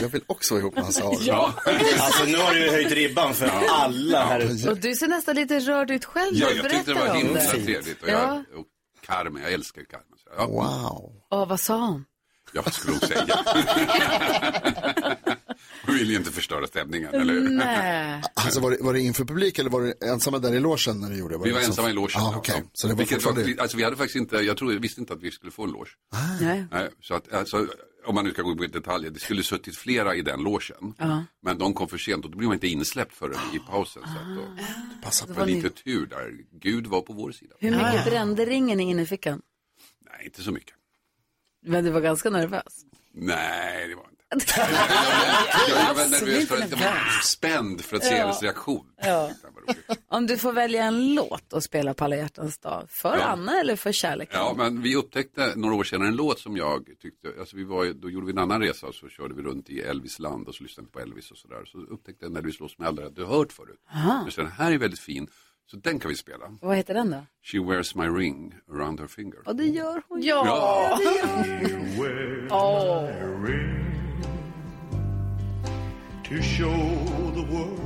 [0.00, 1.18] Jag vill också vara ihop med Hasse Aro.
[1.20, 1.54] Ja.
[2.00, 4.70] Alltså nu har du ju höjt ribban för alla här ute.
[4.70, 6.36] Och du ser nästan lite rörd ut själv.
[6.36, 7.46] Ja, du jag tyckte det var himla det.
[7.48, 8.02] trevligt.
[8.02, 8.44] Och Ja.
[8.52, 8.66] jag, och
[9.06, 10.06] Carmen, jag älskar Carmen.
[10.24, 10.46] Så, ja.
[10.46, 11.12] Wow.
[11.30, 12.04] Åh, vad sa hon?
[12.52, 13.26] Ja, vad skulle hon säga?
[15.86, 17.48] Hon vill ju inte förstöra stämningen, eller hur?
[17.48, 18.22] Nej.
[18.34, 21.10] Alltså var det, var det inför publik eller var det ensamma där i logen när
[21.10, 21.44] du gjorde det?
[21.44, 22.20] Vi var det ensamma i logen.
[22.22, 22.62] Ah, okej.
[22.72, 23.42] Så det var Vilket fortfarande...
[23.42, 25.64] vi, alltså, vi hade faktiskt inte, jag tror, jag visste inte att vi skulle få
[25.64, 25.90] en loge.
[26.40, 26.64] Nej.
[26.70, 27.66] Nej, så att, alltså,
[28.04, 30.94] om man nu ska gå på detaljer, det skulle suttit flera i den logen.
[30.98, 31.24] Ja.
[31.40, 34.02] Men de kom för sent och då blev man inte insläppt förrän i pausen.
[34.02, 34.64] Så att då,
[35.02, 35.40] Passa det på.
[35.40, 36.38] var lite tur där.
[36.50, 37.54] Gud var på vår sida.
[37.58, 39.42] Hur mycket brände ringen i innerfickan?
[40.00, 40.74] Nej, inte så mycket.
[41.66, 42.84] Men du var ganska nervös.
[43.14, 44.11] Nej, det var inte.
[44.32, 48.20] Jag, jag var nervös för att jag var spänd för att se Ja.
[48.22, 48.86] hennes reaktion.
[49.02, 49.30] Ja.
[50.08, 53.22] Om du får välja en låt att spela på alla hjärtans dag, för Ja.
[53.24, 54.40] Anna eller för kärleken?
[54.40, 57.84] Ja, men vi upptäckte några år senare en låt som jag tyckte, alltså vi var,
[57.84, 60.48] ju- då gjorde vi en annan resa och så körde vi runt i Elvis land
[60.48, 61.64] och så lyssnade vi på Elvis och sådär.
[61.64, 63.80] Så upptäckte jag när vi slåss med aldrig har hört förut.
[63.94, 64.22] Aha.
[64.22, 65.28] Men så den här är väldigt fin,
[65.70, 66.44] så den kan vi spela.
[66.60, 67.26] Vad heter den då?
[67.44, 69.48] She wears my ring around her finger.
[69.48, 70.22] Och det gör hon.
[70.22, 70.42] Ja.
[70.46, 72.48] Ja, det gör hon.
[72.50, 73.91] Åh.
[76.24, 76.74] To show
[77.34, 77.80] the world.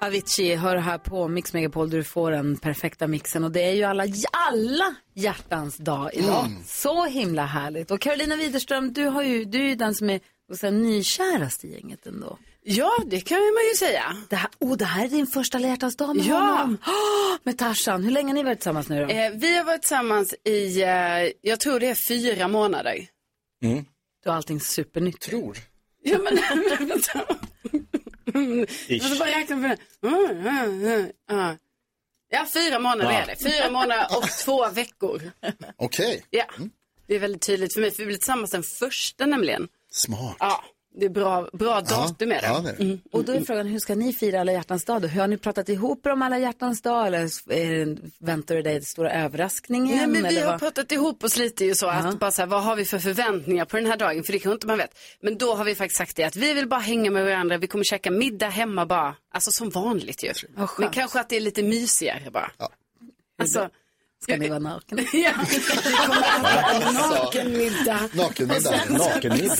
[0.00, 3.72] Avicii hör här på Mix Megapol där du får den perfekta mixen och det är
[3.72, 6.46] ju alla, alla hjärtans dag idag.
[6.46, 6.64] Mm.
[6.66, 7.90] Så himla härligt.
[7.90, 11.64] Och Carolina Widerström, du, har ju, du är ju den som är jag säga, nykärast
[11.64, 12.38] i gänget ändå.
[12.66, 14.16] Ja, det kan man ju säga.
[14.28, 16.34] Det här, oh, det här är din första alla hjärtans dag med Ja.
[16.38, 16.78] honom.
[16.86, 18.04] Oh, med Tarzan.
[18.04, 19.10] Hur länge har ni varit tillsammans nu då?
[19.10, 20.88] Eh, vi har varit tillsammans i, eh,
[21.40, 23.06] jag tror det är fyra månader.
[24.24, 25.20] Du har allting supernytt.
[25.20, 25.58] Tror.
[26.02, 26.36] Ja, men,
[26.88, 27.24] vänta.
[29.18, 29.78] Bara räkna på det.
[30.08, 31.56] Mm, mm, mm,
[32.30, 32.46] ja.
[32.54, 33.18] Fyra månader Ja.
[33.18, 33.36] är det.
[33.36, 35.22] Fyra månader och två veckor.
[35.76, 36.24] Okej.
[36.30, 36.44] Ja,
[37.06, 37.90] det är väldigt tydligt för mig.
[37.90, 39.68] För vi blev tillsammans den första nämligen.
[39.90, 40.36] Smart.
[40.38, 40.64] Ja,
[40.96, 42.46] det är bra, bra datum är det.
[42.46, 42.82] ja, det är det.
[42.82, 43.00] Mm.
[43.12, 45.08] Och då är frågan, hur ska ni fira alla hjärtans dag då?
[45.08, 47.18] Hur har ni pratat ihop er om alla hjärtans dag eller
[47.52, 49.96] är det, väntar du dig den stora överraskningen?
[49.96, 50.60] Nej, men vi har vad?
[50.60, 53.64] pratat ihop oss lite ju så att bara så här, vad har vi för förväntningar
[53.64, 54.24] på den här dagen?
[54.24, 54.98] För det kan inte man vet.
[55.20, 57.58] Men då har vi faktiskt sagt det att vi vill bara hänga med varandra.
[57.58, 59.14] Vi kommer käka middag hemma bara.
[59.32, 60.32] Alltså som vanligt ju.
[60.78, 62.50] Men kanske att det är lite mysigare bara.
[63.38, 63.68] Alltså,
[64.24, 65.02] Ska ni vara nakna?
[65.12, 65.32] ja,
[66.92, 68.08] nakenmiddag.
[68.12, 68.80] Nakenmiddag.
[68.90, 69.56] Nakenmiddag.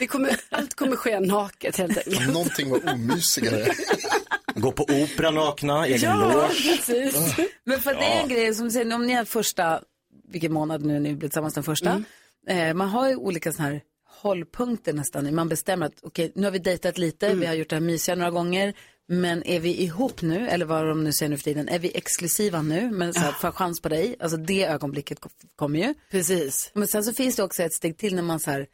[0.00, 2.32] Vi kommer, allt kommer ske naket helt enkelt.
[2.32, 3.66] Någonting var omysigare.
[4.54, 6.48] Gå på opera nakna, egen Ja, loge.
[6.48, 7.36] precis.
[7.64, 9.80] Men för att det är en grej som säger, om ni är första,
[10.28, 12.02] vilken månad nu ni blir tillsammans den första.
[12.48, 13.80] Eh, man har ju olika sådana här
[14.20, 15.34] hållpunkter nästan.
[15.34, 18.14] Man bestämmer att okej, nu har vi dejtat lite, vi har gjort det här mysiga
[18.14, 18.74] några gånger.
[19.10, 21.90] Men är vi ihop nu, eller vad de nu säger nu för tiden, är vi
[21.96, 24.16] exklusiva nu, men så här, får jag chans på dig?
[24.20, 25.94] Alltså det ögonblicket kom- kommer ju.
[26.10, 26.70] Precis.
[26.74, 28.66] Men sen så finns det också ett steg till när man så här,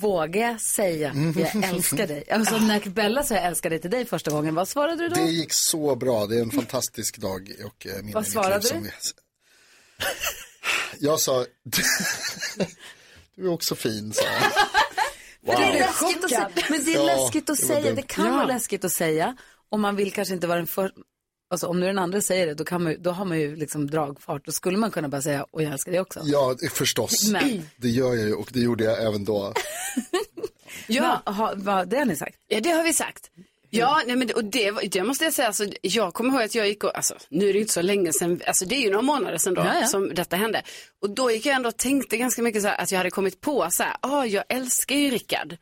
[0.00, 1.40] vågar jag säga Mm.
[1.54, 2.24] jag älskar dig?
[2.30, 5.14] Alltså när Bella sa jag älskar dig till dig första gången, vad svarade du då?
[5.14, 6.26] Det gick så bra.
[6.26, 8.90] Det är en fantastisk dag och eh, Vad svarade du?
[11.00, 11.46] Jag sa,
[13.36, 14.42] du är också fin, sa jag.
[15.46, 16.50] För det är läskigt att säga.
[16.70, 17.80] Men det är Ja, läskigt att det säga.
[17.82, 17.94] dumt.
[17.96, 18.32] Det kan Ja.
[18.32, 19.36] vara läskigt att säga.
[19.74, 20.92] Och man vill kanske inte vara den för...
[21.50, 23.56] Alltså om nu den andra säger det, då, kan man, ju- då har man ju
[23.56, 24.44] liksom dragfart.
[24.46, 26.20] Då skulle man kunna bara säga, och jag älskar dig också.
[26.24, 27.28] Ja, förstås.
[27.30, 29.52] Men- Det gör jag ju och det gjorde jag även då.
[30.86, 31.22] Ja.
[31.26, 32.36] Ha, vad, det har ni sagt?
[32.48, 33.30] Ja, det har vi sagt.
[33.70, 36.54] Ja, nej, men det, och det, det måste jag säga, alltså, jag kommer ihåg att
[36.54, 38.90] jag gick och, alltså, nu är det inte så länge sedan, alltså det är ju
[38.90, 39.86] några månader sedan då Ja, ja.
[39.86, 40.62] som detta hände.
[41.00, 43.40] Och då gick jag ändå och tänkte ganska mycket så här, att jag hade kommit
[43.40, 45.56] på så här, ah, jag älskar ju Rickard.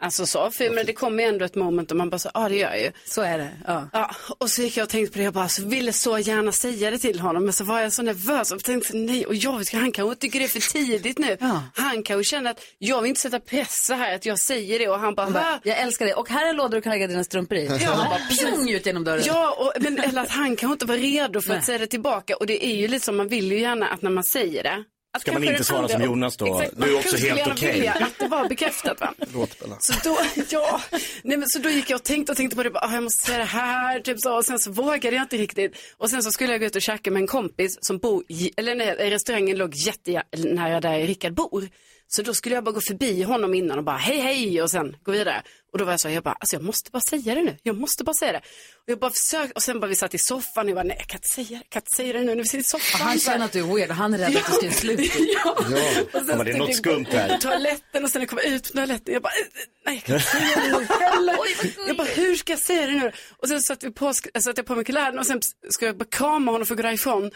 [0.00, 2.44] Alltså så, för men det kommer ju ändå ett moment och man bara så, ja
[2.44, 2.92] ah, det gör jag ju.
[3.04, 3.50] Så är det.
[3.66, 3.88] Ja.
[3.92, 6.52] Ja, och så gick jag och tänkte på det, jag bara så ville så gärna
[6.52, 9.58] säga det till honom, men så var jag så nervös och tänkte nej, och jag
[9.58, 11.36] vet, han kanske tycker det är för tidigt nu.
[11.74, 14.88] Han kanske känner att jag vill inte sätta press så här, att jag säger det
[14.88, 16.14] och han bara, bara, jag älskar dig.
[16.14, 17.66] Och här är lådor du kan lägga dina strumpor i.
[17.66, 17.90] Ja.
[17.90, 18.20] Han bara
[18.50, 19.22] pjong ut genom dörren.
[19.26, 21.58] Ja, och, men, eller att han kanske inte var redo för Nej.
[21.58, 22.36] att säga det tillbaka.
[22.36, 24.84] Och det är ju lite som, man vill ju gärna att när man säger det.
[25.16, 26.60] Att Ska man inte svara som Jonas då?
[26.60, 27.72] Exakt, Du är också helt okej.
[27.72, 29.14] vilja Att det var bekräftat va.
[29.78, 30.18] Så då,
[30.50, 30.80] ja,
[31.22, 33.02] nej men så då gick jag och tänkte och tänkte på det, bara, ah, jag
[33.02, 35.76] måste säga det här, typ så, och sen så vågade jag inte riktigt.
[35.96, 38.24] Och sen så skulle jag gå ut och käka med en kompis som bor,
[38.56, 41.68] eller nej, restaurangen låg jättenära där Rickard bor.
[42.08, 44.96] Så då skulle jag bara gå förbi honom innan och bara hej hej och sen
[45.02, 45.42] gå vidare.
[45.72, 47.76] Och då var jag så jag bara, alltså jag måste bara säga det nu, jag
[47.76, 48.38] måste bara säga det.
[48.38, 50.96] Och jag bara försökte, och sen bara vi satt i soffan och jag bara, nej
[50.98, 52.62] jag kan inte säga det, jag kan inte säga det nu när vi sitter i
[52.64, 53.00] soffan.
[53.00, 55.12] Han känner att du är weird och han är rädd att du ska göra slut.
[55.44, 55.50] ja.
[55.52, 57.38] Och sen Ja, men det är något skumt här.
[57.38, 60.26] Toaletten och sen jag kom ut från toaletten, jag bara, eh, nej jag kan inte
[60.28, 61.36] säga det nu heller.
[61.86, 63.12] Jag bara, hur ska jag säga det nu?
[63.36, 65.40] Och sen satte jag på, satte jag på mig kläderna och sen
[65.70, 67.30] ska jag bara krama honom för att gå därifrån.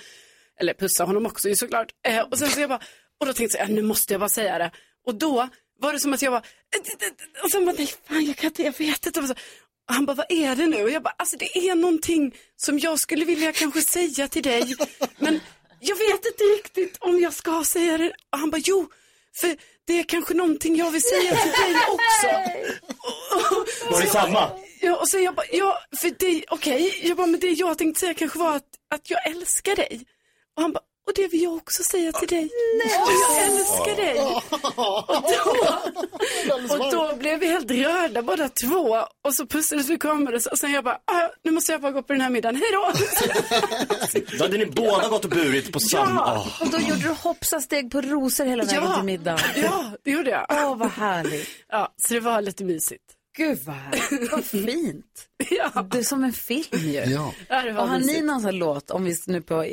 [0.60, 1.88] Eller pussa honom också ju såklart.
[2.08, 2.80] Eh, och sen så jag bara,
[3.20, 4.70] och då tänkte jag, ja, nu måste jag bara säga det.
[5.06, 5.48] Och då
[5.80, 6.40] var det som att jag eh,
[7.44, 9.20] och sen bara, nej fan jag kan inte, jag vet inte.
[9.20, 9.34] Och så-
[9.88, 10.82] och han bara, vad är det nu?
[10.82, 14.76] Och jag bara, alltså det är någonting som jag skulle vilja kanske säga till dig.
[15.18, 15.40] Men
[15.80, 18.12] jag vet inte riktigt om jag ska säga det.
[18.32, 18.88] Och han bara, jo,
[19.40, 19.56] för
[19.86, 22.26] det är kanske någonting jag vill säga till dig också.
[23.90, 24.50] Var det samma?
[24.80, 28.00] Ja, och sen jag bara, ja, för det, okej, jag bara, men det jag tänkte
[28.00, 30.06] säga kanske var att, att jag älskar dig.
[30.56, 32.50] Och han bara, och det vill jag också säga till dig.
[32.84, 32.94] Nej.
[33.36, 34.18] Jag älskar dig.
[34.20, 34.42] Och
[36.48, 38.96] då, och då blev vi helt rörda båda två.
[39.24, 40.46] Och så pussades vi och kramades.
[40.46, 42.64] Och sen jag bara, ah, nu måste jag bara gå på den här middagen, hej
[42.72, 42.92] då.
[44.38, 46.34] Då hade ni båda gått och burit på samma...
[46.34, 46.62] Åh.
[46.62, 48.94] Och då gjorde du hoppsa steg på rosor hela vägen Ja.
[48.96, 49.38] till middagen.
[49.56, 50.46] Ja, det gjorde jag.
[50.50, 51.48] Åh, vad härligt.
[51.68, 53.04] Ja, så det var lite mysigt.
[53.36, 54.32] Gud vad härligt.
[54.32, 55.04] Vad fint.
[55.50, 55.82] Ja.
[55.90, 56.92] Det är som en film ju.
[56.92, 57.32] Ja.
[57.48, 59.64] Ja, Och har ni någon sån här låt, om vi nu på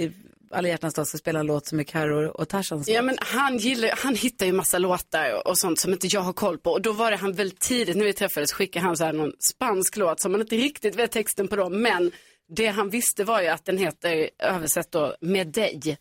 [0.51, 3.57] alla hjärtans dag ska spela en låt som är Karo och Tarzans Ja men han
[3.57, 6.71] gillar, han hittar ju massa låtar och, och sånt som inte jag har koll på.
[6.71, 9.31] Och då var det han väldigt tidigt när vi träffades skickade han så här någon
[9.39, 11.69] spansk låt som man inte riktigt vet texten på då.
[11.69, 12.11] Men
[12.49, 15.97] det han visste var ju att den heter översatt då med dig.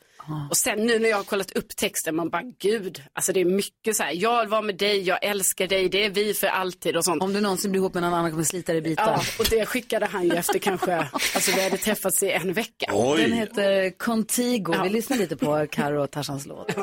[0.51, 3.45] Och sen nu när jag har kollat upp texten man bara gud, alltså det är
[3.45, 6.97] mycket så här, jag var med dig, jag älskar dig, det är vi för alltid
[6.97, 7.23] och sånt.
[7.23, 9.05] Om du någonsin blir ihop med någon annan kommer slita dig i bitar.
[9.05, 12.93] Ja, och det skickade han ju efter kanske, alltså vi hade träffats i en vecka.
[13.17, 14.75] Den heter Contigo.
[14.83, 16.75] Vi lyssnar lite på Karo och Tarzans låt.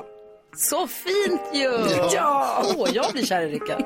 [0.58, 1.70] Så fint ju!
[2.14, 2.66] Ja.
[2.78, 3.86] Åh, jag blir kär i Rickard.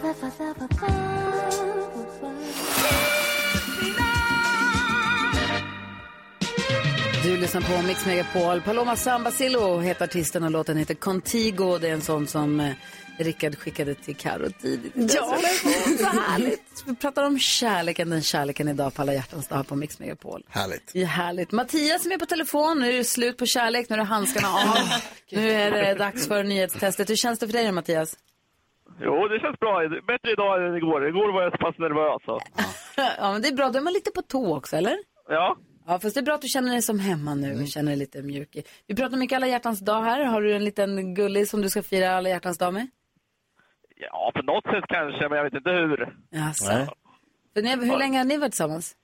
[0.04, 0.10] Du
[7.36, 8.60] lyssnar på Mix Megapol.
[8.60, 11.78] Paloma Sambasillo heter artisten och låten heter Contigo.
[11.78, 12.72] Det är en sån som eh,
[13.18, 14.92] Rickard skickade till Karo tidigt.
[14.94, 15.38] Ja.
[15.98, 16.84] Så härligt.
[16.86, 20.44] Vi pratar om kärleken, den kärleken idag på alla hjärtans dag på Mix Megapol.
[20.48, 20.90] Härligt.
[20.94, 21.52] Ja, härligt.
[21.52, 22.80] Mattias är med på telefon.
[22.80, 24.78] Nu är det slut på kärlek, nu är det handskarna av.
[25.32, 27.10] nu är det dags för nyhetstestet.
[27.10, 28.16] Hur känns det för dig Mattias?
[29.00, 29.88] Jo, det känns bra.
[30.06, 31.08] Bättre idag än igår.
[31.08, 32.22] Igår var jag så pass nervös.
[32.24, 32.40] Så.
[33.18, 33.68] Ja, men det är bra.
[33.70, 34.96] Då är man lite på tå också, eller?
[35.28, 35.56] Ja.
[35.86, 37.98] Ja, fast det är bra att du känner dig som hemma nu och känner dig
[37.98, 38.56] lite mjuk.
[38.86, 40.24] Vi pratar mycket alla hjärtans dag här.
[40.24, 42.86] Har du en liten gullig som du ska fira alla hjärtans dag med?
[43.96, 46.16] ja, på något sätt kanske, men jag vet inte hur.
[46.30, 46.86] Jaså.
[47.54, 48.96] För ni, hur länge har ni varit tillsammans?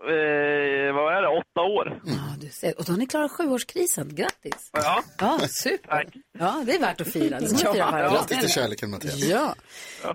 [0.00, 1.28] Eh, vad är det?
[1.28, 2.00] Åtta år?
[2.04, 2.78] Ja, du ser.
[2.78, 4.14] Och då har ni klarat sjuårskrisen.
[4.14, 4.70] Grattis!
[4.72, 5.02] Ja.
[5.18, 6.06] Ja, super.
[6.38, 7.40] Ja, det är värt att fira.
[7.40, 8.12] Det ska man fira varje dag.
[8.12, 9.16] Grattis till kärleken Mattias.
[9.16, 9.54] Ja.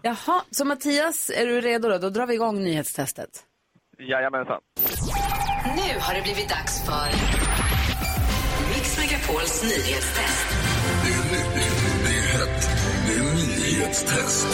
[0.04, 1.98] Jaha, så Mattias, är du redo då?
[1.98, 3.30] Då drar vi igång nyhetstestet.
[4.00, 4.62] Jajamensan.
[5.76, 7.08] Nu har det blivit dags för
[8.74, 10.48] Mix Megapols nyhetstest.
[11.04, 11.56] Det är nytt,
[12.06, 12.70] det är hett,
[13.08, 14.48] det är nyhetstest.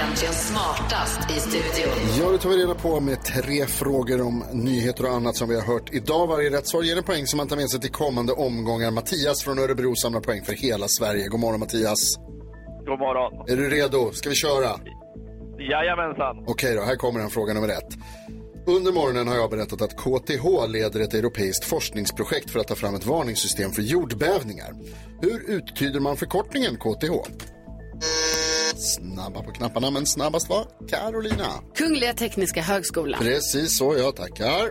[0.00, 1.92] Egentligen smartast i studion?
[2.18, 5.54] Ja, det tar vi reda på med tre frågor om nyheter och annat som vi
[5.54, 6.26] har hört idag.
[6.26, 8.90] Varje rätt svar ger en poäng som man tar med sig till kommande omgångar.
[8.90, 11.28] Mattias från Örebro samlar poäng för hela Sverige.
[11.28, 12.16] God morgon Mattias.
[12.86, 13.48] God morgon.
[13.48, 14.10] Är du redo?
[14.12, 14.70] Ska vi köra?
[15.70, 16.44] Jajamensan.
[16.46, 17.94] Okej då, här kommer en fråga nummer ett.
[18.66, 22.94] Under morgonen har jag berättat att KTH leder ett europeiskt forskningsprojekt för att ta fram
[22.94, 24.72] ett varningssystem för jordbävningar.
[25.20, 27.12] Hur uttyder man förkortningen KTH?
[28.76, 31.46] Snabba på knapparna, men snabbast var Carolina.
[31.74, 33.20] Kungliga Tekniska Högskolan.
[33.20, 34.70] Precis så, jag tackar.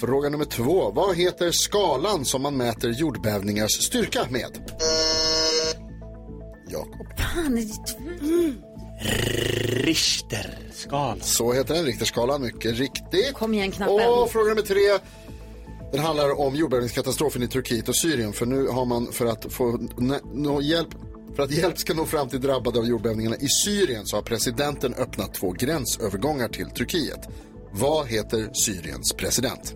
[0.00, 0.90] Fråga nummer två.
[0.90, 4.50] Vad heter skalan som man mäter jordbävningars styrka med?
[6.68, 7.06] Jakob.
[7.18, 7.66] Fan, det
[9.84, 11.20] Richterskalan.
[11.20, 13.34] Så heter den, Richterskalan, mycket riktigt.
[13.34, 14.08] Kom igen, knappen.
[14.08, 14.98] Och fråga nummer tre.
[15.92, 18.32] Den handlar om jordbävningskatastrofen i Turkiet och Syrien.
[18.32, 19.78] För nu har man för att få
[20.62, 20.88] hjälp
[21.36, 24.94] för att hjälp ska nå fram till drabbade av jordbävningarna i Syrien så har presidenten
[24.94, 27.28] öppnat två gränsövergångar till Turkiet.
[27.72, 29.74] Vad heter Syriens president?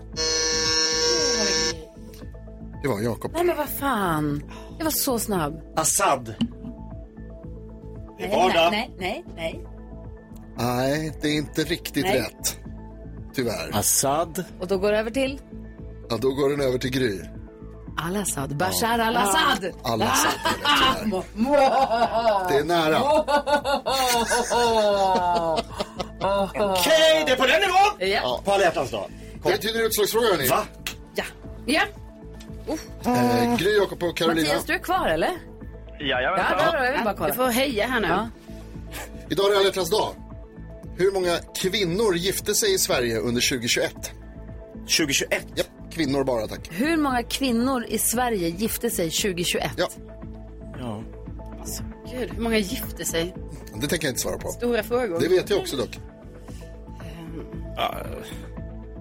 [2.83, 3.31] Det var Jakob.
[3.35, 4.43] Nej, men vad fan.
[4.79, 5.61] Jag var så snabb.
[5.77, 6.35] Assad.
[8.19, 8.73] Nej, vardag.
[8.73, 9.67] nej, nej, nej.
[10.57, 12.21] Nej, det är inte riktigt Nej.
[12.21, 12.59] rätt.
[13.35, 13.71] Tyvärr.
[13.73, 14.45] Assad.
[14.61, 15.41] Och då går det över till
[16.09, 17.21] Ja, då går den över till Gry.
[17.97, 18.57] Al-Assad.
[18.57, 19.73] Bashar al-Assad.
[19.83, 22.49] Al-Assad är rätt, tyvärr.
[22.49, 23.03] Det är nära.
[26.73, 28.11] Okej, det är på den nivån!
[28.13, 28.41] Ja.
[28.45, 29.11] På alla hjärtans dag.
[29.45, 30.49] Det betyder utslagsfråga hörni.
[30.49, 30.65] Va?
[31.15, 31.25] Ja.
[31.67, 31.83] Ja.
[33.07, 34.49] Eh, Gry, Jakob och Carolina.
[34.49, 35.31] Mattias, du är kvar eller?
[36.01, 36.59] Jajamensan.
[36.59, 37.29] Ja, då, bara kolla.
[37.29, 38.09] Du får heja här nu.
[38.09, 38.29] Ja.
[39.31, 40.15] Idag är det alla hjärtans dag.
[40.97, 43.95] Hur många kvinnor gifte sig i Sverige under 2021?
[44.75, 45.47] 2021?
[45.55, 45.65] Ja,
[45.95, 46.69] kvinnor bara tack.
[46.73, 49.71] Hur många kvinnor i Sverige gifte sig 2021?
[49.77, 49.89] Ja.
[50.79, 51.03] Ja.
[52.13, 53.35] Gud, hur många gifte sig?
[53.81, 54.49] Det tänker jag inte svara på.
[54.49, 55.21] Stora frågor.
[55.21, 55.99] Det vet jag också dock.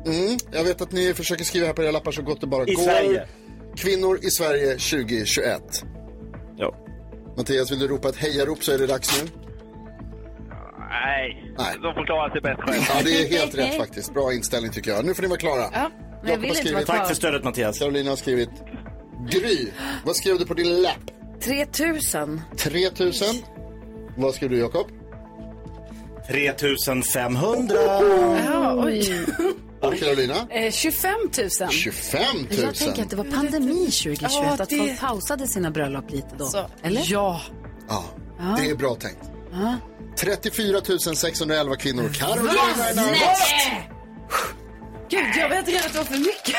[0.06, 2.64] Mm, jag vet att ni försöker skriva här på era lappar så gott det bara
[2.68, 2.84] I går.
[2.84, 3.28] Sverige.
[3.76, 5.84] Kvinnor i Sverige 2021.
[6.58, 6.76] Ja.
[7.38, 9.30] Mattias, vill du ropa ett hejarop så är det dags nu.
[10.90, 11.74] Nej, Nej.
[11.82, 12.86] de får klara sig bäst själva.
[12.90, 14.14] Ja, det är helt rätt faktiskt.
[14.14, 15.06] Bra inställning tycker jag.
[15.06, 15.66] Nu får ni vara klara.
[15.74, 15.92] Ja,
[16.24, 17.80] men jag vill inte skrivit- vara Tack för stödet Mattias.
[17.80, 18.50] Carolina har skrivit
[19.30, 19.68] Gry.
[20.06, 21.12] Vad skrev du på din lapp?
[21.42, 22.42] 3000.
[22.58, 23.28] 3000.
[24.18, 24.88] Vad skrev du Jakob?
[26.28, 27.76] 3500.
[28.46, 29.26] Ja, oj.
[29.82, 30.36] Och Carolina?
[30.50, 31.12] Eh, 25
[31.60, 31.70] 000.
[31.70, 32.46] 25 000.
[32.62, 36.28] Jag tänker att det var pandemi 2021, Ja, att det- folk pausade sina bröllop lite
[36.38, 36.46] då.
[36.46, 36.66] Så.
[36.84, 37.02] Eller?
[37.06, 37.42] Ja.
[37.88, 38.04] Ja,
[38.58, 39.22] det är bra tänkt.
[39.52, 39.76] Ja.
[40.18, 40.82] 34
[41.16, 42.10] 611 kvinnor.
[42.14, 43.44] Carolina är närmast.
[45.14, 46.56] Gud, jag vet inte att det var för mycket.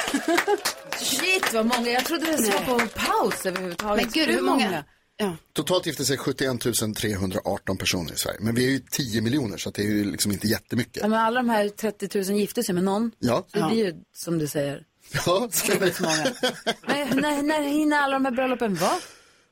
[1.00, 4.05] Shit vad många, jag trodde det var på paus överhuvudtaget.
[4.05, 4.84] Men gud, hur många?
[5.16, 5.36] Ja.
[5.52, 6.61] Totalt gifte sig 71
[6.96, 8.38] 318 personer i Sverige.
[8.40, 10.96] Men vi är ju 10 miljoner så det är ju liksom inte jättemycket.
[11.02, 13.11] Ja, men alla de här 30 000 gifte sig med någon.
[13.18, 13.44] Ja.
[13.52, 14.82] Så det blir ju som du säger.
[15.26, 15.92] Ja, ska vi...
[16.00, 18.98] Men när, när hinner alla de här bröllopen vara?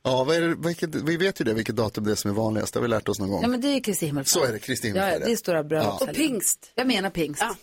[0.03, 2.35] ja vad är det, vilket, vi vet ju det, vilket datum det är som är
[2.35, 2.73] vanligast.
[2.73, 3.41] Det har vi lärt oss någon gång.
[3.41, 4.27] Ja men det är Kristi himmelfärd.
[4.27, 5.27] Så är det, Kristi Ja, ja, himmelfärd.
[5.27, 5.97] det är stora bröllop.
[5.99, 6.07] Ja.
[6.07, 6.71] Och pingst.
[6.75, 7.41] Jag menar pingst.
[7.41, 7.55] Ja.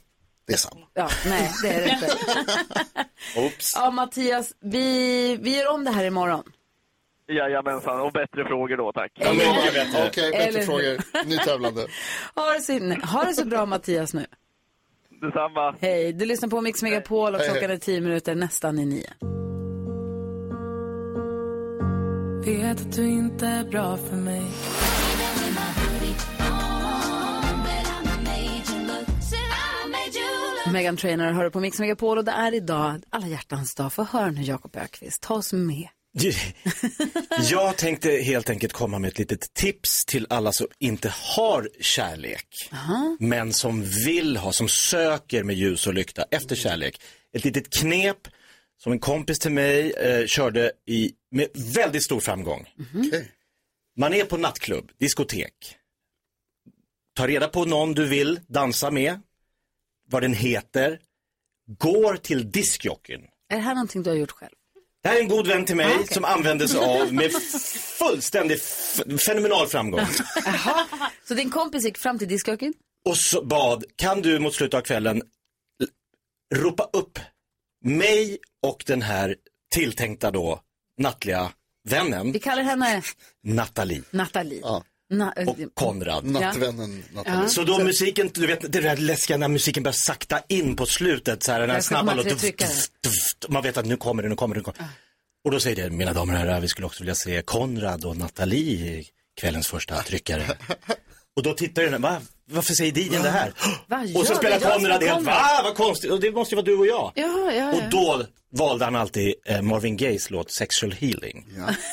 [0.51, 0.87] Det är samma.
[0.95, 2.07] Ja, nej, det är det inte.
[3.41, 3.73] Oops.
[3.77, 6.43] Ja, Mattias, vi, vi gör om det här imorgon.
[7.29, 9.13] Jajamensan, och bättre frågor då tack.
[9.15, 10.07] Ja, mycket bättre.
[10.09, 10.67] Okej, Eller bättre hur?
[10.67, 11.25] frågor.
[11.29, 11.87] Ny tävlande.
[12.35, 14.27] Ha det, så, nej, ha det så bra, Mattias, nu.
[15.21, 15.77] Detsamma.
[15.81, 17.77] Hej, du lyssnar på Mix Megapol och Hej, klockan hej.
[17.77, 19.11] är tio minuter nästan i nio.
[22.45, 24.43] Vet att du inte är bra för mig
[30.73, 33.93] Megan Trainor hör på Mix Megapol och det är idag alla hjärtans dag.
[33.93, 35.23] Få höra nu, Jakob Ökvist.
[35.23, 35.89] Ta oss med.
[37.51, 42.47] Jag tänkte helt enkelt komma med ett litet tips till alla som inte har kärlek.
[43.19, 47.01] Men som vill ha, som söker med ljus och lykta efter kärlek.
[47.37, 48.29] Ett litet knep
[48.83, 52.69] som en kompis till mig eh, körde i, med väldigt stor framgång.
[52.95, 53.31] Okej.
[53.97, 55.55] Man är på nattklubb, diskotek.
[57.17, 59.21] Ta reda på någon du vill dansa med,
[60.11, 60.99] vad den heter,
[61.79, 63.21] går till diskjockeyn.
[63.49, 64.53] Är det här någonting du har gjort själv?
[65.03, 67.33] Det här är en god vän till mig som använde sig av med
[67.99, 68.59] fullständig
[69.27, 70.07] fenomenal framgång.
[71.29, 72.75] Så din kompis gick fram till diskjockeyn?
[73.05, 75.23] Och så bad, kan du mot slutet av kvällen
[76.55, 77.19] ropa upp
[77.85, 79.37] mig och den här
[79.75, 80.61] tilltänkta då
[80.99, 81.53] nattliga
[81.89, 83.03] vännen, Vi kallar henne
[83.43, 84.61] Nathalie Nathalie.
[84.63, 84.85] Ja.
[85.11, 86.25] Na och Konrad.
[86.25, 87.49] Nattvännen Nathalie.
[87.49, 91.43] Så då musiken, du vet det där läskiga när musiken börjar sakta in på slutet
[91.43, 92.39] så här, den här snabba låten.
[93.49, 94.59] Man vet att nu kommer det, nu kommer det.
[94.59, 94.79] Nu kommer.
[94.79, 94.85] det.
[95.45, 98.17] Och då säger det, mina damer och herrar, vi skulle också vilja se Konrad och
[98.17, 99.07] Nathalie i
[99.41, 100.43] kvällens första tryckare.
[101.37, 102.21] Och då tittar den, va?
[102.51, 103.53] Varför säger DJn det här?
[103.87, 105.61] Va, Och så spelar Konrad helt, va?
[105.65, 106.11] Vad konstigt.
[106.11, 107.13] Och det måste ju vara du och jag.
[107.15, 107.73] Ja, ja, ja.
[107.73, 111.47] Och då valde han alltid eh, Marvin Gayes låt Sexual Healing.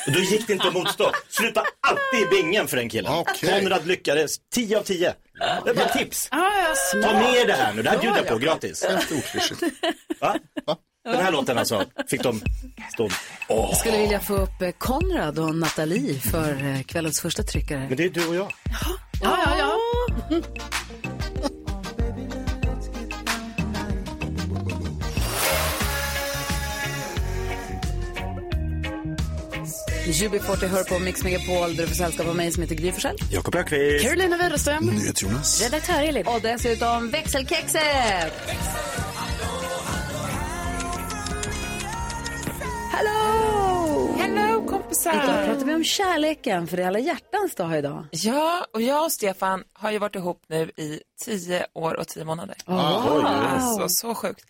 [0.06, 1.12] Och då gick det inte att motstå.
[1.28, 3.12] Sluta alltid i bingen för den killen.
[3.12, 3.60] Okej.
[3.60, 5.14] Konrad lyckades 10 av 10.
[5.64, 6.28] Det är bara tips.
[6.30, 6.52] Ja,
[6.94, 7.02] ja.
[7.02, 8.86] Ta med det här nu, det här bjuder jag på gratis.
[10.20, 10.36] Va?
[11.04, 12.40] Den här låten alltså, fick de
[12.92, 13.08] stå...
[13.48, 13.66] Åh.
[13.70, 17.86] Jag skulle vilja få upp eh, Konrad och Nathalie för eh, kvällens första tryckare.
[17.88, 18.52] Men det är du och jag.
[19.22, 19.76] Ja, ja, ja.
[30.18, 33.16] UB40 hör på Mix Megapol där du får sällskap av mig som heter Gry Forssell.
[33.30, 34.04] Jakob Öqvist.
[34.04, 34.84] Carolina Widerström.
[34.84, 35.62] NyhetsJonas.
[35.62, 36.26] Redaktör Elin.
[36.26, 38.32] Och dessutom växelkexet!
[42.98, 44.12] Hello!
[44.18, 45.10] Hello kompisar!
[45.12, 48.06] Idag pratar vi om kärleken, för det är alla hjärtans dag idag.
[48.10, 52.24] Ja, och jag och Stefan har ju varit ihop nu i tio år och tio
[52.24, 52.56] månader.
[52.66, 53.24] Wow.
[53.24, 54.46] Alltså, så sjukt.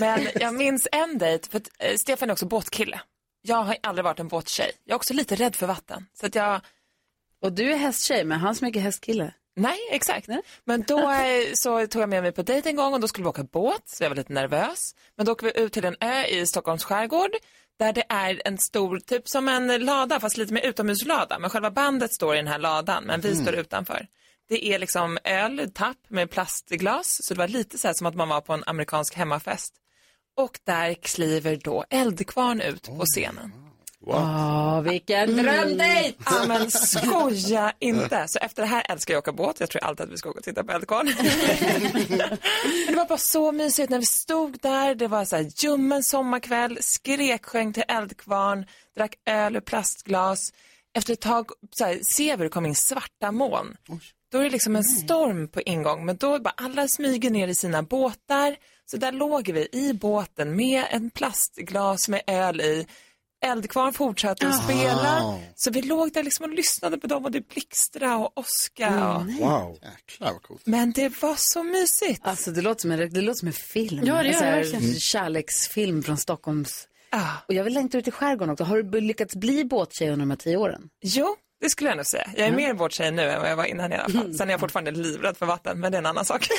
[0.00, 3.00] Men jag minns en dejt, för eh, Stefan är också båtkille.
[3.42, 4.72] Jag har aldrig varit en båttjej.
[4.84, 6.06] Jag är också lite rädd för vatten.
[6.20, 6.60] Så att jag...
[7.42, 9.32] Och du är hästtjej, men han som är hästkille.
[9.56, 10.28] Nej, exakt.
[10.64, 13.24] Men då eh, så tog jag med mig på dejt en gång och då skulle
[13.24, 14.94] vi åka båt, så jag var lite nervös.
[15.16, 17.30] Men då åker vi ut till en ö i Stockholms skärgård
[17.80, 21.38] där det är en stor, typ som en lada, fast lite mer utomhuslada.
[21.38, 24.06] Men själva bandet står i den här ladan, men vi står utanför.
[24.48, 28.14] Det är liksom öl, tapp med plastglas, så det var lite så här som att
[28.14, 29.74] man var på en amerikansk hemmafest.
[30.36, 33.69] Och där kliver då Eldkvarn ut på scenen.
[34.06, 36.16] Åh, vilken drömdejt!
[36.26, 38.28] Ja, men skoja inte.
[38.28, 39.60] Så efter det här älskar jag att åka båt.
[39.60, 41.06] Jag tror alltid att vi ska åka och titta på Eldkvarn.
[42.88, 44.94] det var bara så mysigt när vi stod där.
[44.94, 50.52] Det var så här ljummen sommarkväll, skreksjöng till Eldkvarn, drack öl ur plastglas.
[50.96, 53.76] Efter ett tag så här, ser vi det kom in svarta moln.
[54.32, 57.54] Då är det liksom en storm på ingång, men då bara alla smyger ner i
[57.54, 58.56] sina båtar.
[58.90, 62.86] Så där låg vi i båten med en plastglas med öl i.
[63.42, 65.38] Eldkvarn fortsatte att spela.
[65.56, 69.14] Så vi låg där liksom och lyssnade på dem och det blixtra och åska.
[69.14, 69.26] Och...
[69.26, 69.78] Wow.
[69.82, 70.62] Jäklar vad coolt.
[70.64, 72.20] Men det var så mysigt.
[72.26, 74.06] Alltså det låter som en, det låter som en film.
[74.06, 74.94] Ja, det gör Alltså, det här verkligen.
[74.94, 76.86] Kärleksfilm från Stockholms...
[77.48, 78.64] Och jag vill längta ut i skärgården också.
[78.64, 80.88] Har du lyckats bli båttjej under de här tio åren?
[81.02, 82.28] Jo, det skulle jag nog säga.
[82.36, 84.34] Jag är mer båttjej nu än vad jag var innan i alla fall.
[84.34, 86.48] Sen är jag fortfarande livrädd för vatten, men det är en annan sak.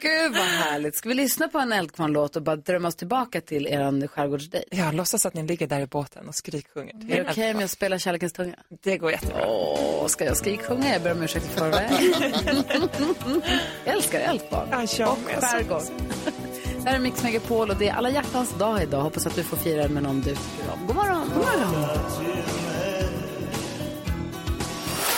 [0.00, 0.96] Gud vad härligt.
[0.96, 4.64] Ska vi lyssna på en Eldkvarn-låt och bara drömma oss tillbaka till er skärgårdsdejt?
[4.70, 6.94] Ja, låtsas att ni ligger där i båten och skriksjunger.
[7.10, 8.56] Är det okej om jag spelar Kärlekens tunga?
[8.82, 9.46] Det går jättebra.
[9.46, 10.92] Åh, ska jag skriksjunga?
[10.92, 11.90] Jag ber om ursäkt i förväg.
[13.84, 14.68] jag älskar Eldkvarn.
[14.70, 15.82] Ja, jag och skärgård.
[16.82, 19.00] Det här är Mix Megapol och det är alla hjärtans dag idag.
[19.00, 20.86] Hoppas att du får fira med någon du tycker om.
[20.86, 21.30] God morgon!
[21.34, 22.59] God morgon!